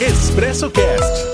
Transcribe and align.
Expresso 0.00 0.70
Cast. 0.70 1.28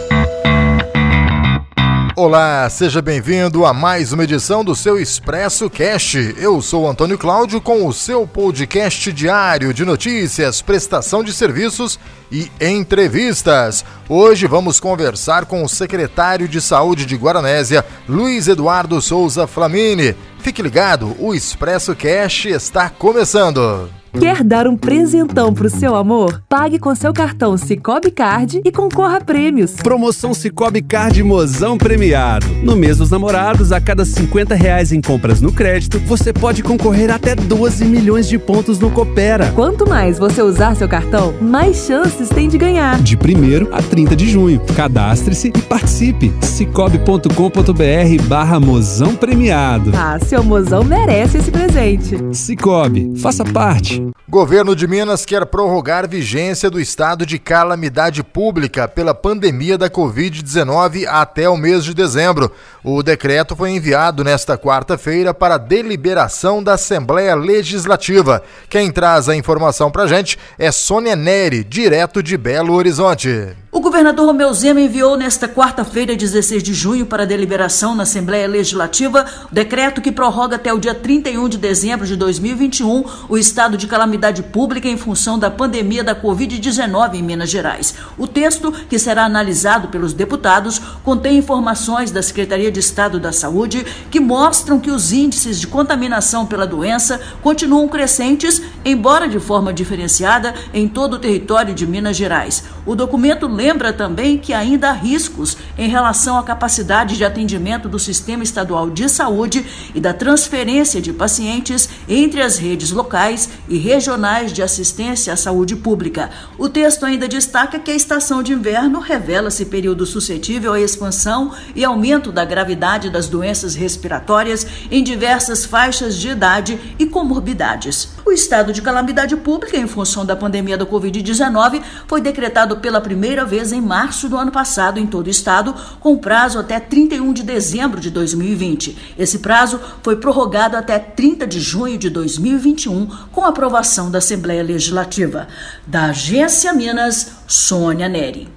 Olá, 2.16 2.68
seja 2.68 3.00
bem-vindo 3.00 3.64
a 3.64 3.72
mais 3.72 4.12
uma 4.12 4.24
edição 4.24 4.64
do 4.64 4.74
seu 4.74 4.98
Expresso 4.98 5.70
Cast. 5.70 6.34
Eu 6.36 6.60
sou 6.60 6.90
Antônio 6.90 7.16
Cláudio 7.16 7.60
com 7.60 7.86
o 7.86 7.92
seu 7.92 8.26
podcast 8.26 9.12
diário 9.12 9.72
de 9.72 9.84
notícias, 9.84 10.60
prestação 10.60 11.22
de 11.22 11.32
serviços 11.32 11.96
e 12.32 12.50
entrevistas. 12.60 13.84
Hoje 14.08 14.48
vamos 14.48 14.80
conversar 14.80 15.44
com 15.44 15.62
o 15.62 15.68
secretário 15.68 16.48
de 16.48 16.60
Saúde 16.60 17.06
de 17.06 17.14
Guaranésia, 17.14 17.86
Luiz 18.08 18.48
Eduardo 18.48 19.00
Souza 19.00 19.46
Flamini. 19.46 20.16
Fique 20.40 20.60
ligado, 20.60 21.14
o 21.20 21.32
Expresso 21.32 21.94
Cast 21.94 22.48
está 22.48 22.90
começando. 22.90 23.88
Quer 24.18 24.42
dar 24.42 24.66
um 24.66 24.76
presentão 24.76 25.52
pro 25.52 25.68
seu 25.68 25.94
amor? 25.94 26.42
Pague 26.48 26.78
com 26.78 26.94
seu 26.94 27.12
cartão 27.12 27.56
Cicobi 27.56 28.10
Card 28.10 28.62
e 28.64 28.72
concorra 28.72 29.18
a 29.18 29.20
prêmios. 29.20 29.72
Promoção 29.72 30.32
Cicobi 30.32 30.80
Card 30.80 31.22
Mozão 31.22 31.76
Premiado. 31.76 32.46
No 32.62 32.74
mês 32.74 32.96
dos 32.96 33.10
namorados, 33.10 33.72
a 33.72 33.80
cada 33.80 34.04
50 34.06 34.54
reais 34.54 34.90
em 34.90 35.02
compras 35.02 35.42
no 35.42 35.52
crédito, 35.52 35.98
você 36.00 36.32
pode 36.32 36.62
concorrer 36.62 37.10
até 37.10 37.34
12 37.34 37.84
milhões 37.84 38.26
de 38.26 38.38
pontos 38.38 38.78
no 38.78 38.90
Coopera. 38.90 39.52
Quanto 39.54 39.88
mais 39.88 40.18
você 40.18 40.40
usar 40.40 40.74
seu 40.76 40.88
cartão, 40.88 41.34
mais 41.40 41.86
chances 41.86 42.30
tem 42.30 42.48
de 42.48 42.56
ganhar. 42.56 43.00
De 43.02 43.16
1 43.16 43.74
a 43.74 43.82
30 43.82 44.16
de 44.16 44.28
junho. 44.28 44.60
Cadastre-se 44.74 45.48
e 45.48 45.62
participe. 45.62 46.32
cicobi.com.br 46.40 48.22
barra 48.28 48.58
Mozão 48.58 49.14
Premiado. 49.14 49.92
Ah, 49.94 50.18
seu 50.18 50.42
mozão 50.42 50.82
merece 50.82 51.38
esse 51.38 51.50
presente. 51.50 52.16
Cicobi, 52.32 53.12
faça 53.16 53.44
parte. 53.44 54.05
Governo 54.28 54.74
de 54.74 54.86
Minas 54.86 55.24
quer 55.24 55.46
prorrogar 55.46 56.08
vigência 56.08 56.68
do 56.68 56.80
estado 56.80 57.24
de 57.24 57.38
calamidade 57.38 58.22
pública 58.22 58.88
pela 58.88 59.14
pandemia 59.14 59.78
da 59.78 59.88
Covid-19 59.88 61.06
até 61.06 61.48
o 61.48 61.56
mês 61.56 61.84
de 61.84 61.94
dezembro. 61.94 62.50
O 62.82 63.02
decreto 63.02 63.54
foi 63.54 63.70
enviado 63.70 64.24
nesta 64.24 64.58
quarta-feira 64.58 65.32
para 65.32 65.58
deliberação 65.58 66.62
da 66.62 66.74
Assembleia 66.74 67.34
Legislativa. 67.34 68.42
Quem 68.68 68.90
traz 68.90 69.28
a 69.28 69.36
informação 69.36 69.90
para 69.90 70.06
gente 70.06 70.38
é 70.58 70.70
Sônia 70.72 71.16
Neri, 71.16 71.64
direto 71.64 72.22
de 72.22 72.36
Belo 72.36 72.74
Horizonte. 72.74 73.56
O 73.76 73.80
governador 73.80 74.24
Romeu 74.24 74.50
Zema 74.54 74.80
enviou 74.80 75.18
nesta 75.18 75.46
quarta-feira, 75.46 76.16
16 76.16 76.62
de 76.62 76.72
junho, 76.72 77.04
para 77.04 77.26
deliberação 77.26 77.94
na 77.94 78.04
Assembleia 78.04 78.48
Legislativa 78.48 79.26
o 79.52 79.54
decreto 79.54 80.00
que 80.00 80.10
prorroga 80.10 80.56
até 80.56 80.72
o 80.72 80.78
dia 80.78 80.94
31 80.94 81.46
de 81.46 81.58
dezembro 81.58 82.06
de 82.06 82.16
2021 82.16 83.04
o 83.28 83.36
estado 83.36 83.76
de 83.76 83.86
calamidade 83.86 84.42
pública 84.42 84.88
em 84.88 84.96
função 84.96 85.38
da 85.38 85.50
pandemia 85.50 86.02
da 86.02 86.16
Covid-19 86.16 87.16
em 87.16 87.22
Minas 87.22 87.50
Gerais. 87.50 87.94
O 88.16 88.26
texto, 88.26 88.72
que 88.72 88.98
será 88.98 89.26
analisado 89.26 89.88
pelos 89.88 90.14
deputados, 90.14 90.78
contém 91.04 91.36
informações 91.36 92.10
da 92.10 92.22
Secretaria 92.22 92.72
de 92.72 92.80
Estado 92.80 93.20
da 93.20 93.30
Saúde 93.30 93.84
que 94.10 94.18
mostram 94.18 94.80
que 94.80 94.90
os 94.90 95.12
índices 95.12 95.60
de 95.60 95.66
contaminação 95.66 96.46
pela 96.46 96.66
doença 96.66 97.20
continuam 97.42 97.86
crescentes, 97.88 98.62
embora 98.86 99.28
de 99.28 99.38
forma 99.38 99.70
diferenciada, 99.70 100.54
em 100.72 100.88
todo 100.88 101.16
o 101.16 101.18
território 101.18 101.74
de 101.74 101.86
Minas 101.86 102.16
Gerais. 102.16 102.64
O 102.86 102.94
documento 102.94 103.46
lembra 103.46 103.65
também 103.92 104.38
que 104.38 104.52
ainda 104.52 104.90
há 104.90 104.92
riscos 104.92 105.56
em 105.76 105.88
relação 105.88 106.38
à 106.38 106.42
capacidade 106.42 107.16
de 107.16 107.24
atendimento 107.24 107.88
do 107.88 107.98
sistema 107.98 108.42
estadual 108.42 108.90
de 108.90 109.08
saúde 109.08 109.64
e 109.94 110.00
da 110.00 110.12
transferência 110.14 111.00
de 111.00 111.12
pacientes 111.12 111.88
entre 112.08 112.42
as 112.42 112.58
redes 112.58 112.90
locais 112.90 113.48
e 113.68 113.76
regionais 113.78 114.52
de 114.52 114.62
assistência 114.62 115.32
à 115.32 115.36
saúde 115.36 115.74
pública. 115.74 116.30
O 116.58 116.68
texto 116.68 117.04
ainda 117.04 117.28
destaca 117.28 117.78
que 117.78 117.90
a 117.90 117.94
estação 117.94 118.42
de 118.42 118.52
inverno 118.52 119.00
revela-se 119.00 119.64
período 119.64 120.06
suscetível 120.06 120.72
à 120.72 120.80
expansão 120.80 121.52
e 121.74 121.84
aumento 121.84 122.30
da 122.30 122.44
gravidade 122.44 123.10
das 123.10 123.28
doenças 123.28 123.74
respiratórias 123.74 124.66
em 124.90 125.02
diversas 125.02 125.64
faixas 125.64 126.16
de 126.16 126.28
idade 126.28 126.78
e 126.98 127.06
comorbidades. 127.06 128.15
O 128.26 128.32
estado 128.32 128.72
de 128.72 128.82
calamidade 128.82 129.36
pública 129.36 129.76
em 129.76 129.86
função 129.86 130.26
da 130.26 130.34
pandemia 130.34 130.76
da 130.76 130.84
Covid-19 130.84 131.80
foi 132.08 132.20
decretado 132.20 132.78
pela 132.78 133.00
primeira 133.00 133.44
vez 133.44 133.70
em 133.70 133.80
março 133.80 134.28
do 134.28 134.36
ano 134.36 134.50
passado 134.50 134.98
em 134.98 135.06
todo 135.06 135.28
o 135.28 135.30
estado, 135.30 135.72
com 136.00 136.18
prazo 136.18 136.58
até 136.58 136.80
31 136.80 137.32
de 137.32 137.44
dezembro 137.44 138.00
de 138.00 138.10
2020. 138.10 139.14
Esse 139.16 139.38
prazo 139.38 139.80
foi 140.02 140.16
prorrogado 140.16 140.76
até 140.76 140.98
30 140.98 141.46
de 141.46 141.60
junho 141.60 141.96
de 141.96 142.10
2021, 142.10 143.06
com 143.30 143.44
aprovação 143.44 144.10
da 144.10 144.18
Assembleia 144.18 144.64
Legislativa. 144.64 145.46
Da 145.86 146.06
Agência 146.06 146.72
Minas, 146.72 147.30
Sônia 147.46 148.08
Neri. 148.08 148.48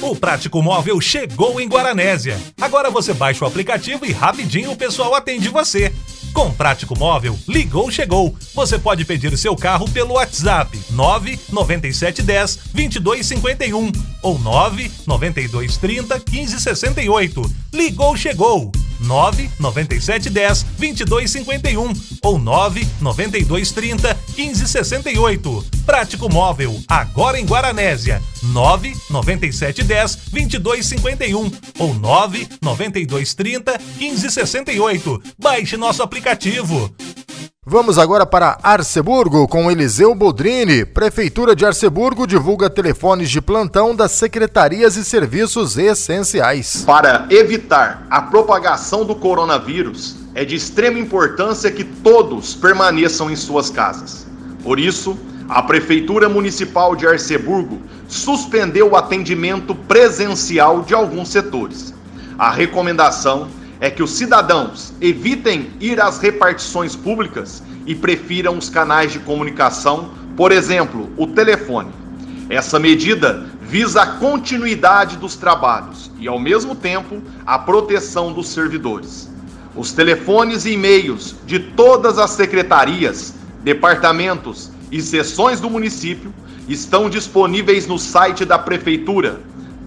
O 0.00 0.16
Prático 0.16 0.62
Móvel 0.62 0.98
chegou 0.98 1.60
em 1.60 1.68
Guaranésia. 1.68 2.40
Agora 2.58 2.90
você 2.90 3.12
baixa 3.12 3.44
o 3.44 3.48
aplicativo 3.48 4.06
e 4.06 4.12
rapidinho 4.12 4.72
o 4.72 4.76
pessoal 4.76 5.14
atende 5.14 5.50
você. 5.50 5.92
Com 6.32 6.50
Prático 6.52 6.98
Móvel, 6.98 7.38
ligou, 7.46 7.90
chegou. 7.90 8.34
Você 8.54 8.78
pode 8.78 9.04
pedir 9.04 9.36
seu 9.36 9.54
carro 9.54 9.88
pelo 9.88 10.14
WhatsApp 10.14 10.78
99710 10.90 12.56
2251 12.72 13.92
ou 14.22 14.38
99230 14.38 16.22
1568. 16.30 17.52
Ligou, 17.72 18.16
chegou. 18.16 18.72
99710 19.02 20.64
2251 20.78 21.92
ou 22.22 22.38
99230 22.38 24.16
1568. 24.36 25.66
Prático 25.84 26.28
Móvel, 26.28 26.80
agora 26.88 27.38
em 27.38 27.44
Guaranésia. 27.44 28.22
99710 28.42 30.16
2251 30.30 31.50
ou 31.78 31.94
99230 31.94 33.78
1568. 33.98 35.22
Baixe 35.38 35.76
nosso 35.76 36.02
aplicativo. 36.02 36.92
Vamos 37.64 37.96
agora 37.96 38.26
para 38.26 38.58
Arceburgo 38.60 39.46
com 39.46 39.70
Eliseu 39.70 40.16
Boldrini. 40.16 40.84
Prefeitura 40.84 41.54
de 41.54 41.64
Arceburgo 41.64 42.26
divulga 42.26 42.68
telefones 42.68 43.30
de 43.30 43.40
plantão 43.40 43.94
das 43.94 44.10
secretarias 44.10 44.96
e 44.96 45.04
serviços 45.04 45.78
essenciais. 45.78 46.82
Para 46.84 47.24
evitar 47.30 48.04
a 48.10 48.20
propagação 48.20 49.04
do 49.04 49.14
coronavírus, 49.14 50.16
é 50.34 50.44
de 50.44 50.56
extrema 50.56 50.98
importância 50.98 51.70
que 51.70 51.84
todos 51.84 52.52
permaneçam 52.52 53.30
em 53.30 53.36
suas 53.36 53.70
casas. 53.70 54.26
Por 54.64 54.80
isso, 54.80 55.16
a 55.48 55.62
Prefeitura 55.62 56.28
Municipal 56.28 56.96
de 56.96 57.06
Arceburgo 57.06 57.80
suspendeu 58.08 58.90
o 58.90 58.96
atendimento 58.96 59.72
presencial 59.72 60.82
de 60.82 60.94
alguns 60.94 61.28
setores. 61.28 61.94
A 62.36 62.50
recomendação 62.50 63.46
é 63.46 63.61
que 63.90 64.00
os 64.00 64.12
cidadãos 64.12 64.92
evitem 65.00 65.70
ir 65.80 66.00
às 66.00 66.18
repartições 66.20 66.94
públicas 66.94 67.62
e 67.84 67.96
prefiram 67.96 68.56
os 68.56 68.68
canais 68.68 69.12
de 69.12 69.18
comunicação, 69.18 70.12
por 70.36 70.52
exemplo, 70.52 71.10
o 71.16 71.26
telefone. 71.26 71.90
Essa 72.48 72.78
medida 72.78 73.44
visa 73.60 74.02
a 74.02 74.06
continuidade 74.06 75.16
dos 75.16 75.34
trabalhos 75.34 76.12
e, 76.20 76.28
ao 76.28 76.38
mesmo 76.38 76.76
tempo, 76.76 77.20
a 77.44 77.58
proteção 77.58 78.32
dos 78.32 78.50
servidores. 78.50 79.28
Os 79.74 79.92
telefones 79.92 80.64
e 80.64 80.74
e-mails 80.74 81.34
de 81.44 81.58
todas 81.58 82.18
as 82.18 82.30
secretarias, 82.30 83.34
departamentos 83.64 84.70
e 84.92 85.02
seções 85.02 85.60
do 85.60 85.68
município 85.68 86.32
estão 86.68 87.10
disponíveis 87.10 87.86
no 87.88 87.98
site 87.98 88.44
da 88.44 88.58
Prefeitura 88.58 89.40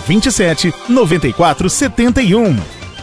27 0.05 0.73
94 0.89 1.69
71. 1.69 2.57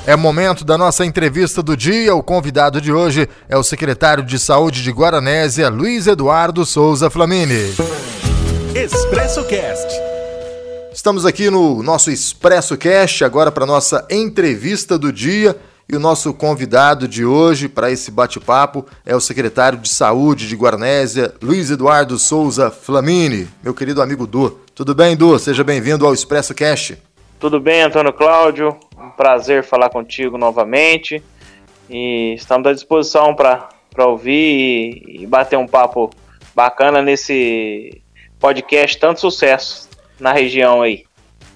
É 0.07 0.17
momento 0.17 0.65
da 0.65 0.79
nossa 0.79 1.05
entrevista 1.05 1.63
do 1.63 1.77
dia. 1.77 2.15
O 2.15 2.23
convidado 2.23 2.81
de 2.81 2.93
hoje 2.93 3.29
é 3.49 3.57
o 3.57 3.63
secretário 3.63 4.25
de 4.25 4.39
Saúde 4.39 4.83
de 4.83 4.91
Guaranésia, 4.91 5.69
Luiz 5.69 6.07
Eduardo 6.07 6.65
Souza 6.65 7.11
Flamini. 7.11 7.75
Expresso 8.75 9.45
Cast. 9.45 9.87
Estamos 10.93 11.27
aqui 11.27 11.51
no 11.51 11.83
nosso 11.83 12.11
Expresso 12.11 12.77
Cast, 12.77 13.23
agora 13.23 13.53
para 13.53 13.67
nossa 13.67 14.07
entrevista 14.11 14.99
do 14.99 15.13
dia. 15.13 15.57
E 15.91 15.97
o 15.97 16.01
nosso 16.01 16.35
convidado 16.35 17.09
de 17.09 17.25
hoje 17.25 17.67
para 17.67 17.91
esse 17.91 18.11
bate-papo 18.11 18.85
é 19.07 19.17
o 19.17 19.21
secretário 19.21 19.79
de 19.79 19.89
Saúde 19.89 20.47
de 20.47 20.55
Guarnésia, 20.55 21.33
Luiz 21.41 21.71
Eduardo 21.71 22.19
Souza 22.19 22.71
Flamini, 22.71 23.49
meu 23.63 23.73
querido 23.73 24.03
amigo 24.03 24.27
Du. 24.27 24.59
Tudo 24.79 24.95
bem, 24.95 25.17
Du? 25.17 25.37
Seja 25.41 25.65
bem-vindo 25.65 26.07
ao 26.07 26.15
Expresso 26.15 26.55
Cast. 26.55 26.97
Tudo 27.41 27.59
bem, 27.59 27.83
Antônio 27.83 28.13
Cláudio? 28.13 28.79
Um 28.97 29.11
prazer 29.11 29.65
falar 29.65 29.91
contigo 29.91 30.39
novamente. 30.39 31.21
E 31.91 32.35
estamos 32.35 32.65
à 32.65 32.73
disposição 32.73 33.35
para 33.35 33.69
ouvir 34.07 35.03
e, 35.11 35.23
e 35.25 35.27
bater 35.27 35.59
um 35.59 35.67
papo 35.67 36.11
bacana 36.55 37.03
nesse 37.03 38.01
podcast. 38.39 38.97
Tanto 39.01 39.21
sucesso 39.21 39.89
na 40.21 40.33
região 40.33 40.81
aí. 40.81 41.05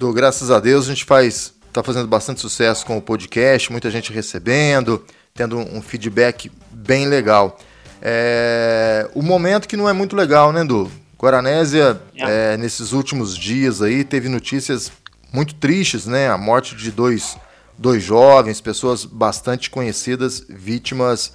Du, 0.00 0.12
graças 0.12 0.50
a 0.50 0.58
Deus 0.58 0.86
a 0.86 0.88
gente 0.88 1.04
faz 1.04 1.54
está 1.69 1.80
fazendo 1.80 2.08
bastante 2.08 2.40
sucesso 2.40 2.84
com 2.84 2.98
o 2.98 3.00
podcast, 3.00 3.70
muita 3.70 3.88
gente 3.88 4.12
recebendo, 4.12 5.00
tendo 5.32 5.58
um 5.58 5.80
feedback 5.80 6.50
bem 6.72 7.06
legal. 7.06 7.56
É, 8.02 9.08
o 9.14 9.22
momento 9.22 9.69
que 9.69 9.76
não 9.76 9.88
é 9.88 9.92
muito 9.92 10.16
legal, 10.16 10.52
né, 10.52 10.64
Du? 10.64 10.90
Guaranésia, 11.22 12.00
é. 12.16 12.54
É, 12.54 12.56
nesses 12.56 12.92
últimos 12.92 13.38
dias 13.38 13.80
aí, 13.80 14.02
teve 14.02 14.28
notícias 14.28 14.90
muito 15.32 15.54
tristes, 15.54 16.04
né? 16.04 16.28
A 16.28 16.36
morte 16.36 16.74
de 16.74 16.90
dois, 16.90 17.38
dois 17.78 18.02
jovens, 18.02 18.60
pessoas 18.60 19.04
bastante 19.04 19.70
conhecidas, 19.70 20.44
vítimas 20.48 21.32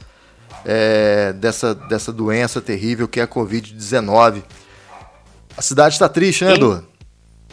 é, 0.65 1.31
dessa, 1.31 1.73
dessa 1.73 2.11
doença 2.11 2.59
terrível 2.59 3.07
que 3.07 3.21
é 3.21 3.23
a 3.23 3.27
Covid-19. 3.27 4.43
A 5.55 5.61
cidade 5.61 5.95
está 5.95 6.09
triste, 6.09 6.43
né, 6.43 6.57
Du? 6.57 6.85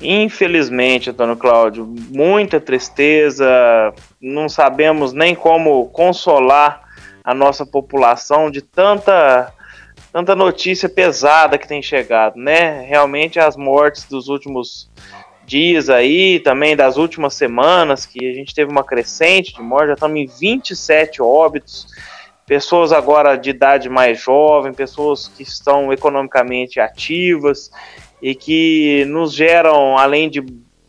Infelizmente, 0.02 1.10
Antônio 1.10 1.36
Cláudio, 1.36 1.86
muita 1.86 2.60
tristeza, 2.60 3.46
não 4.20 4.48
sabemos 4.48 5.12
nem 5.12 5.36
como 5.36 5.86
consolar 5.90 6.82
a 7.22 7.32
nossa 7.32 7.64
população 7.64 8.50
de 8.50 8.60
tanta 8.60 9.53
tanta 10.14 10.36
notícia 10.36 10.88
pesada 10.88 11.58
que 11.58 11.66
tem 11.66 11.82
chegado, 11.82 12.36
né? 12.36 12.82
Realmente 12.82 13.40
as 13.40 13.56
mortes 13.56 14.04
dos 14.04 14.28
últimos 14.28 14.88
dias 15.44 15.90
aí, 15.90 16.38
também 16.38 16.76
das 16.76 16.96
últimas 16.96 17.34
semanas, 17.34 18.06
que 18.06 18.24
a 18.30 18.32
gente 18.32 18.54
teve 18.54 18.70
uma 18.70 18.84
crescente 18.84 19.52
de 19.52 19.60
mortes, 19.60 19.88
já 19.88 19.94
estamos 19.94 20.16
em 20.16 20.26
27 20.26 21.20
óbitos, 21.20 21.88
pessoas 22.46 22.92
agora 22.92 23.34
de 23.34 23.50
idade 23.50 23.88
mais 23.88 24.20
jovem, 24.20 24.72
pessoas 24.72 25.26
que 25.26 25.42
estão 25.42 25.92
economicamente 25.92 26.78
ativas, 26.78 27.72
e 28.22 28.36
que 28.36 29.04
nos 29.06 29.34
geram, 29.34 29.98
além 29.98 30.30
de 30.30 30.40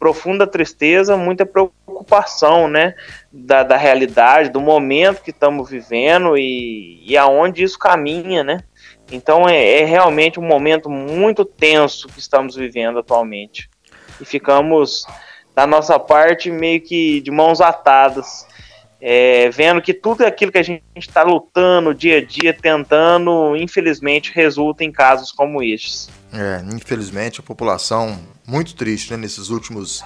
profunda 0.06 0.46
tristeza, 0.46 1.18
muita 1.18 1.48
preocupação, 1.48 2.68
né, 2.68 2.94
da, 3.32 3.64
da 3.64 3.76
realidade, 3.76 4.52
do 4.52 4.62
momento 4.62 5.24
que 5.24 5.32
estamos 5.32 5.68
vivendo 5.68 6.38
e, 6.38 7.02
e 7.04 7.18
aonde 7.18 7.64
isso 7.64 7.80
caminha, 7.80 8.44
né. 8.44 8.60
Então 9.12 9.50
é, 9.50 9.82
é 9.82 9.84
realmente 9.84 10.40
um 10.40 10.44
momento 10.44 10.92
muito 10.92 11.44
tenso 11.44 12.08
que 12.08 12.20
estamos 12.20 12.56
vivendo 12.56 13.00
atualmente. 13.00 13.68
E 14.22 14.26
ficamos, 14.26 15.08
da 15.56 15.66
nossa 15.66 15.98
parte, 15.98 16.52
meio 16.52 16.82
que 16.82 17.20
de 17.22 17.32
mãos 17.32 17.60
atadas, 17.60 18.46
é, 19.02 19.50
vendo 19.50 19.82
que 19.82 19.92
tudo 19.92 20.24
aquilo 20.24 20.52
que 20.52 20.60
a 20.60 20.64
gente 20.64 20.84
está 20.96 21.24
lutando 21.24 21.96
dia 21.96 22.20
a 22.20 22.24
dia, 22.24 22.54
tentando, 22.54 23.56
infelizmente, 23.56 24.32
resulta 24.36 24.84
em 24.84 24.92
casos 24.92 25.32
como 25.32 25.64
estes. 25.64 26.12
É, 26.38 26.64
infelizmente 26.74 27.40
a 27.40 27.44
população 27.44 28.20
muito 28.46 28.76
triste 28.76 29.12
né, 29.12 29.18
nesses 29.18 29.50
últimos 29.50 30.04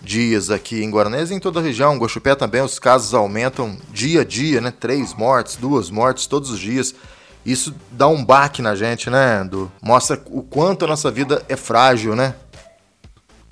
dias 0.00 0.50
aqui 0.50 0.82
em 0.82 0.90
Guaranés 0.90 1.30
e 1.30 1.34
em 1.34 1.40
toda 1.40 1.60
a 1.60 1.62
região. 1.62 1.96
Guaxupé 1.96 2.34
também 2.34 2.62
os 2.62 2.78
casos 2.78 3.14
aumentam 3.14 3.76
dia 3.92 4.22
a 4.22 4.24
dia, 4.24 4.60
né? 4.60 4.72
Três 4.78 5.14
mortes, 5.14 5.56
duas 5.56 5.90
mortes 5.90 6.26
todos 6.26 6.50
os 6.50 6.58
dias. 6.58 6.94
Isso 7.44 7.74
dá 7.90 8.06
um 8.06 8.22
baque 8.22 8.60
na 8.60 8.74
gente, 8.74 9.08
né, 9.08 9.48
Mostra 9.80 10.22
o 10.26 10.42
quanto 10.42 10.84
a 10.84 10.88
nossa 10.88 11.10
vida 11.10 11.42
é 11.48 11.56
frágil, 11.56 12.14
né? 12.14 12.34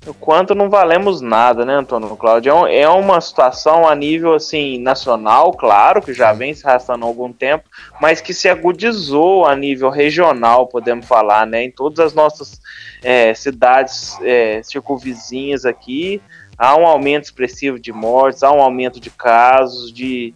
O 0.09 0.13
quanto 0.15 0.55
não 0.55 0.71
valemos 0.71 1.21
nada, 1.21 1.63
né, 1.63 1.75
Antônio 1.75 2.17
Cláudio? 2.17 2.65
É, 2.65 2.79
é 2.79 2.89
uma 2.89 3.21
situação 3.21 3.87
a 3.87 3.93
nível 3.93 4.33
assim 4.33 4.79
nacional, 4.79 5.51
claro, 5.53 6.01
que 6.01 6.15
já 6.15 6.33
vem 6.33 6.51
se 6.51 6.67
arrastando 6.67 7.05
há 7.05 7.07
algum 7.07 7.31
tempo, 7.31 7.69
mas 8.01 8.19
que 8.19 8.33
se 8.33 8.49
agudizou 8.49 9.45
a 9.45 9.55
nível 9.55 9.91
regional, 9.91 10.65
podemos 10.65 11.05
falar, 11.05 11.45
né? 11.45 11.65
Em 11.65 11.71
todas 11.71 11.99
as 11.99 12.15
nossas 12.15 12.59
é, 13.03 13.35
cidades 13.35 14.17
é, 14.23 14.63
circunvizinhas 14.63 15.63
aqui, 15.63 16.19
há 16.57 16.75
um 16.75 16.87
aumento 16.87 17.25
expressivo 17.25 17.79
de 17.79 17.93
mortes, 17.93 18.41
há 18.41 18.51
um 18.51 18.61
aumento 18.61 18.99
de 18.99 19.11
casos, 19.11 19.93
de, 19.93 20.33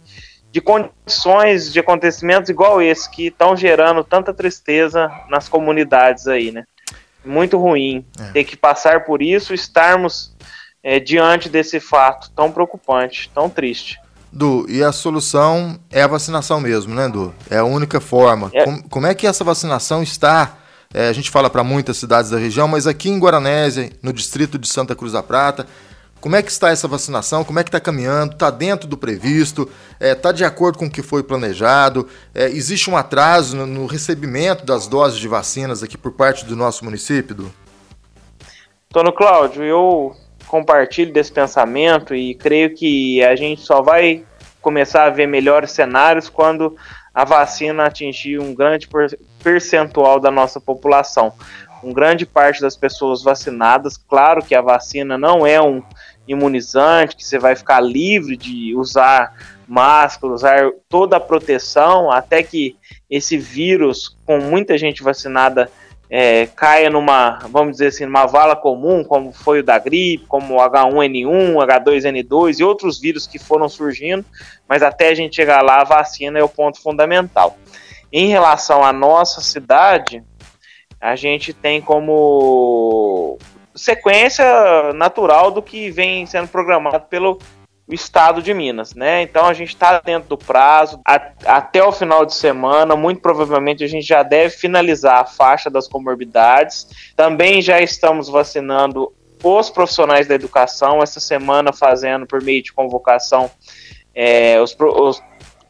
de 0.52 0.60
condições, 0.60 1.72
de 1.72 1.80
acontecimentos 1.80 2.48
igual 2.48 2.80
esse, 2.80 3.10
que 3.10 3.26
estão 3.26 3.56
gerando 3.56 4.04
tanta 4.04 4.32
tristeza 4.32 5.10
nas 5.28 5.48
comunidades 5.48 6.28
aí, 6.28 6.52
né? 6.52 6.64
Muito 7.24 7.58
ruim 7.58 8.04
é. 8.18 8.32
ter 8.32 8.44
que 8.44 8.56
passar 8.56 9.04
por 9.04 9.22
isso, 9.22 9.54
estarmos 9.54 10.34
é, 10.82 11.00
diante 11.00 11.48
desse 11.48 11.80
fato 11.80 12.30
tão 12.34 12.50
preocupante, 12.50 13.30
tão 13.34 13.48
triste. 13.48 13.98
Du, 14.30 14.66
e 14.68 14.82
a 14.82 14.90
solução 14.90 15.78
é 15.90 16.02
a 16.02 16.08
vacinação 16.08 16.60
mesmo, 16.60 16.92
né, 16.94 17.08
Du? 17.08 17.32
É 17.48 17.58
a 17.58 17.64
única 17.64 18.00
forma. 18.00 18.50
É. 18.52 18.64
Como, 18.64 18.88
como 18.88 19.06
é 19.06 19.14
que 19.14 19.26
essa 19.26 19.44
vacinação 19.44 20.02
está? 20.02 20.58
É, 20.92 21.08
a 21.08 21.12
gente 21.12 21.30
fala 21.30 21.48
para 21.48 21.64
muitas 21.64 21.96
cidades 21.96 22.30
da 22.30 22.38
região, 22.38 22.66
mas 22.68 22.86
aqui 22.86 23.08
em 23.08 23.18
Guaranésia, 23.18 23.90
no 24.02 24.12
distrito 24.12 24.58
de 24.58 24.68
Santa 24.68 24.94
Cruz 24.94 25.12
da 25.12 25.22
Prata, 25.22 25.66
como 26.24 26.36
é 26.36 26.42
que 26.42 26.50
está 26.50 26.70
essa 26.70 26.88
vacinação? 26.88 27.44
Como 27.44 27.58
é 27.58 27.62
que 27.62 27.68
está 27.68 27.78
caminhando? 27.78 28.32
Está 28.32 28.50
dentro 28.50 28.88
do 28.88 28.96
previsto? 28.96 29.70
Está 30.00 30.06
é, 30.06 30.14
tá 30.14 30.32
de 30.32 30.42
acordo 30.42 30.78
com 30.78 30.86
o 30.86 30.90
que 30.90 31.02
foi 31.02 31.22
planejado? 31.22 32.08
É, 32.34 32.46
existe 32.46 32.88
um 32.88 32.96
atraso 32.96 33.54
no, 33.54 33.66
no, 33.66 33.84
recebimento 33.84 34.64
das 34.64 34.86
doses 34.86 35.18
de 35.18 35.28
vacinas 35.28 35.82
aqui 35.82 35.98
por 35.98 36.12
parte 36.12 36.46
do 36.46 36.56
nosso 36.56 36.82
município? 36.82 37.34
Do... 37.34 37.54
Tono 38.88 39.12
Cláudio, 39.12 39.64
eu 39.64 40.16
compartilho 40.46 41.12
desse 41.12 41.30
pensamento 41.30 42.14
e 42.14 42.34
creio 42.34 42.74
que 42.74 43.22
a 43.22 43.36
gente 43.36 43.60
só 43.60 43.82
vai 43.82 44.24
começar 44.62 45.04
a 45.04 45.10
ver 45.10 45.26
melhores 45.26 45.72
cenários 45.72 46.30
quando 46.30 46.74
a 47.12 47.26
vacina 47.26 47.84
atingir 47.84 48.40
um 48.40 48.54
grande 48.54 48.88
percentual 49.42 50.18
da 50.18 50.30
nossa 50.30 50.58
população. 50.58 51.34
Um 51.82 51.92
grande 51.92 52.24
parte 52.24 52.62
das 52.62 52.78
pessoas 52.78 53.22
vacinadas, 53.22 53.98
claro 53.98 54.42
que 54.42 54.54
a 54.54 54.62
vacina 54.62 55.18
não 55.18 55.46
é 55.46 55.60
um 55.60 55.82
imunizante, 56.26 57.16
que 57.16 57.24
você 57.24 57.38
vai 57.38 57.54
ficar 57.54 57.80
livre 57.80 58.36
de 58.36 58.74
usar 58.74 59.34
máscara, 59.66 60.32
usar 60.32 60.70
toda 60.88 61.16
a 61.16 61.20
proteção, 61.20 62.10
até 62.10 62.42
que 62.42 62.76
esse 63.08 63.36
vírus, 63.36 64.16
com 64.26 64.38
muita 64.38 64.76
gente 64.76 65.02
vacinada, 65.02 65.70
é, 66.10 66.46
caia 66.46 66.90
numa, 66.90 67.40
vamos 67.50 67.72
dizer 67.72 67.88
assim, 67.88 68.04
numa 68.04 68.26
vala 68.26 68.54
comum, 68.54 69.02
como 69.02 69.32
foi 69.32 69.60
o 69.60 69.64
da 69.64 69.78
gripe, 69.78 70.26
como 70.26 70.54
o 70.54 70.58
H1N1, 70.58 71.54
H2N2 71.54 72.60
e 72.60 72.64
outros 72.64 73.00
vírus 73.00 73.26
que 73.26 73.38
foram 73.38 73.68
surgindo, 73.68 74.24
mas 74.68 74.82
até 74.82 75.08
a 75.08 75.14
gente 75.14 75.36
chegar 75.36 75.62
lá, 75.62 75.80
a 75.80 75.84
vacina 75.84 76.38
é 76.38 76.44
o 76.44 76.48
ponto 76.48 76.80
fundamental. 76.80 77.56
Em 78.12 78.28
relação 78.28 78.84
à 78.84 78.92
nossa 78.92 79.40
cidade, 79.40 80.22
a 81.00 81.16
gente 81.16 81.52
tem 81.52 81.80
como 81.80 83.38
sequência 83.74 84.92
natural 84.94 85.50
do 85.50 85.62
que 85.62 85.90
vem 85.90 86.26
sendo 86.26 86.48
programado 86.48 87.06
pelo 87.06 87.38
estado 87.88 88.42
de 88.42 88.54
Minas, 88.54 88.94
né? 88.94 89.22
Então 89.22 89.46
a 89.46 89.52
gente 89.52 89.68
está 89.68 90.00
dentro 90.00 90.30
do 90.30 90.38
prazo 90.38 91.00
a, 91.06 91.20
até 91.44 91.84
o 91.84 91.92
final 91.92 92.24
de 92.24 92.34
semana. 92.34 92.96
Muito 92.96 93.20
provavelmente 93.20 93.84
a 93.84 93.86
gente 93.86 94.06
já 94.06 94.22
deve 94.22 94.56
finalizar 94.56 95.20
a 95.20 95.26
faixa 95.26 95.68
das 95.68 95.86
comorbidades. 95.86 96.86
Também 97.14 97.60
já 97.60 97.80
estamos 97.80 98.28
vacinando 98.28 99.12
os 99.42 99.68
profissionais 99.68 100.26
da 100.26 100.34
educação 100.34 101.02
essa 101.02 101.20
semana, 101.20 101.72
fazendo 101.72 102.26
por 102.26 102.42
meio 102.42 102.62
de 102.62 102.72
convocação 102.72 103.50
é, 104.14 104.58
os, 104.60 104.74
os 104.78 105.22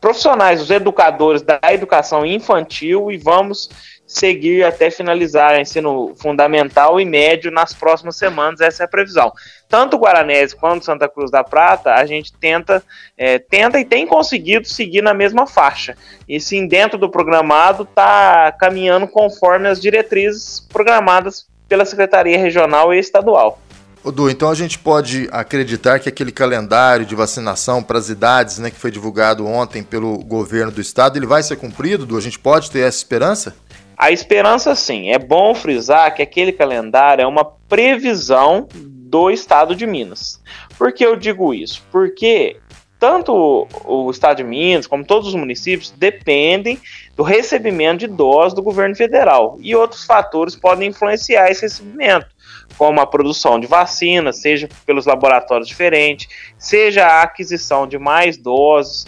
profissionais, 0.04 0.60
os 0.60 0.68
educadores 0.68 1.40
da 1.40 1.58
educação 1.72 2.26
infantil 2.26 3.10
e 3.10 3.16
vamos 3.16 3.70
seguir 4.06 4.62
até 4.62 4.90
finalizar 4.90 5.58
ensino 5.58 6.14
fundamental 6.16 7.00
e 7.00 7.06
médio 7.06 7.50
nas 7.50 7.72
próximas 7.72 8.14
semanas, 8.14 8.60
essa 8.60 8.82
é 8.82 8.84
a 8.84 8.88
previsão. 8.88 9.32
Tanto 9.66 9.96
Guaranese 9.96 10.54
quanto 10.54 10.84
Santa 10.84 11.08
Cruz 11.08 11.30
da 11.30 11.42
Prata, 11.42 11.94
a 11.94 12.04
gente 12.04 12.34
tenta, 12.34 12.84
é, 13.16 13.38
tenta 13.38 13.80
e 13.80 13.84
tem 13.86 14.06
conseguido 14.06 14.68
seguir 14.68 15.00
na 15.00 15.14
mesma 15.14 15.46
faixa. 15.46 15.96
E 16.28 16.38
sim, 16.38 16.66
dentro 16.66 16.98
do 16.98 17.08
programado, 17.08 17.84
está 17.84 18.52
caminhando 18.52 19.08
conforme 19.08 19.68
as 19.68 19.80
diretrizes 19.80 20.60
programadas 20.70 21.46
pela 21.66 21.86
Secretaria 21.86 22.36
Regional 22.36 22.92
e 22.92 22.98
Estadual. 22.98 23.58
Du, 24.12 24.28
então 24.28 24.50
a 24.50 24.54
gente 24.54 24.78
pode 24.78 25.28
acreditar 25.32 25.98
que 25.98 26.08
aquele 26.08 26.30
calendário 26.30 27.06
de 27.06 27.14
vacinação 27.14 27.82
para 27.82 27.98
as 27.98 28.08
idades, 28.08 28.58
né, 28.58 28.70
que 28.70 28.78
foi 28.78 28.90
divulgado 28.90 29.46
ontem 29.46 29.82
pelo 29.82 30.18
governo 30.18 30.70
do 30.70 30.80
estado, 30.80 31.16
ele 31.16 31.26
vai 31.26 31.42
ser 31.42 31.56
cumprido, 31.56 32.04
Du? 32.04 32.16
A 32.16 32.20
gente 32.20 32.38
pode 32.38 32.70
ter 32.70 32.80
essa 32.80 32.98
esperança? 32.98 33.54
A 33.96 34.10
esperança, 34.10 34.74
sim. 34.74 35.10
É 35.10 35.18
bom 35.18 35.54
frisar 35.54 36.14
que 36.14 36.22
aquele 36.22 36.52
calendário 36.52 37.22
é 37.22 37.26
uma 37.26 37.44
previsão 37.44 38.68
do 38.74 39.30
estado 39.30 39.74
de 39.74 39.86
Minas. 39.86 40.40
Por 40.76 40.92
que 40.92 41.06
eu 41.06 41.16
digo 41.16 41.54
isso? 41.54 41.82
Porque 41.90 42.56
tanto 42.98 43.68
o 43.84 44.10
estado 44.10 44.38
de 44.38 44.44
Minas 44.44 44.86
como 44.86 45.04
todos 45.04 45.28
os 45.28 45.34
municípios 45.34 45.90
dependem 45.90 46.80
do 47.16 47.22
recebimento 47.22 47.98
de 47.98 48.06
doses 48.06 48.54
do 48.54 48.62
governo 48.62 48.96
federal 48.96 49.58
e 49.60 49.76
outros 49.76 50.04
fatores 50.04 50.56
podem 50.56 50.88
influenciar 50.88 51.50
esse 51.50 51.62
recebimento, 51.62 52.26
como 52.76 53.00
a 53.00 53.06
produção 53.06 53.58
de 53.58 53.66
vacinas, 53.66 54.40
seja 54.40 54.68
pelos 54.84 55.06
laboratórios 55.06 55.68
diferentes, 55.68 56.28
seja 56.58 57.06
a 57.06 57.22
aquisição 57.22 57.86
de 57.86 57.98
mais 57.98 58.36
doses 58.36 59.06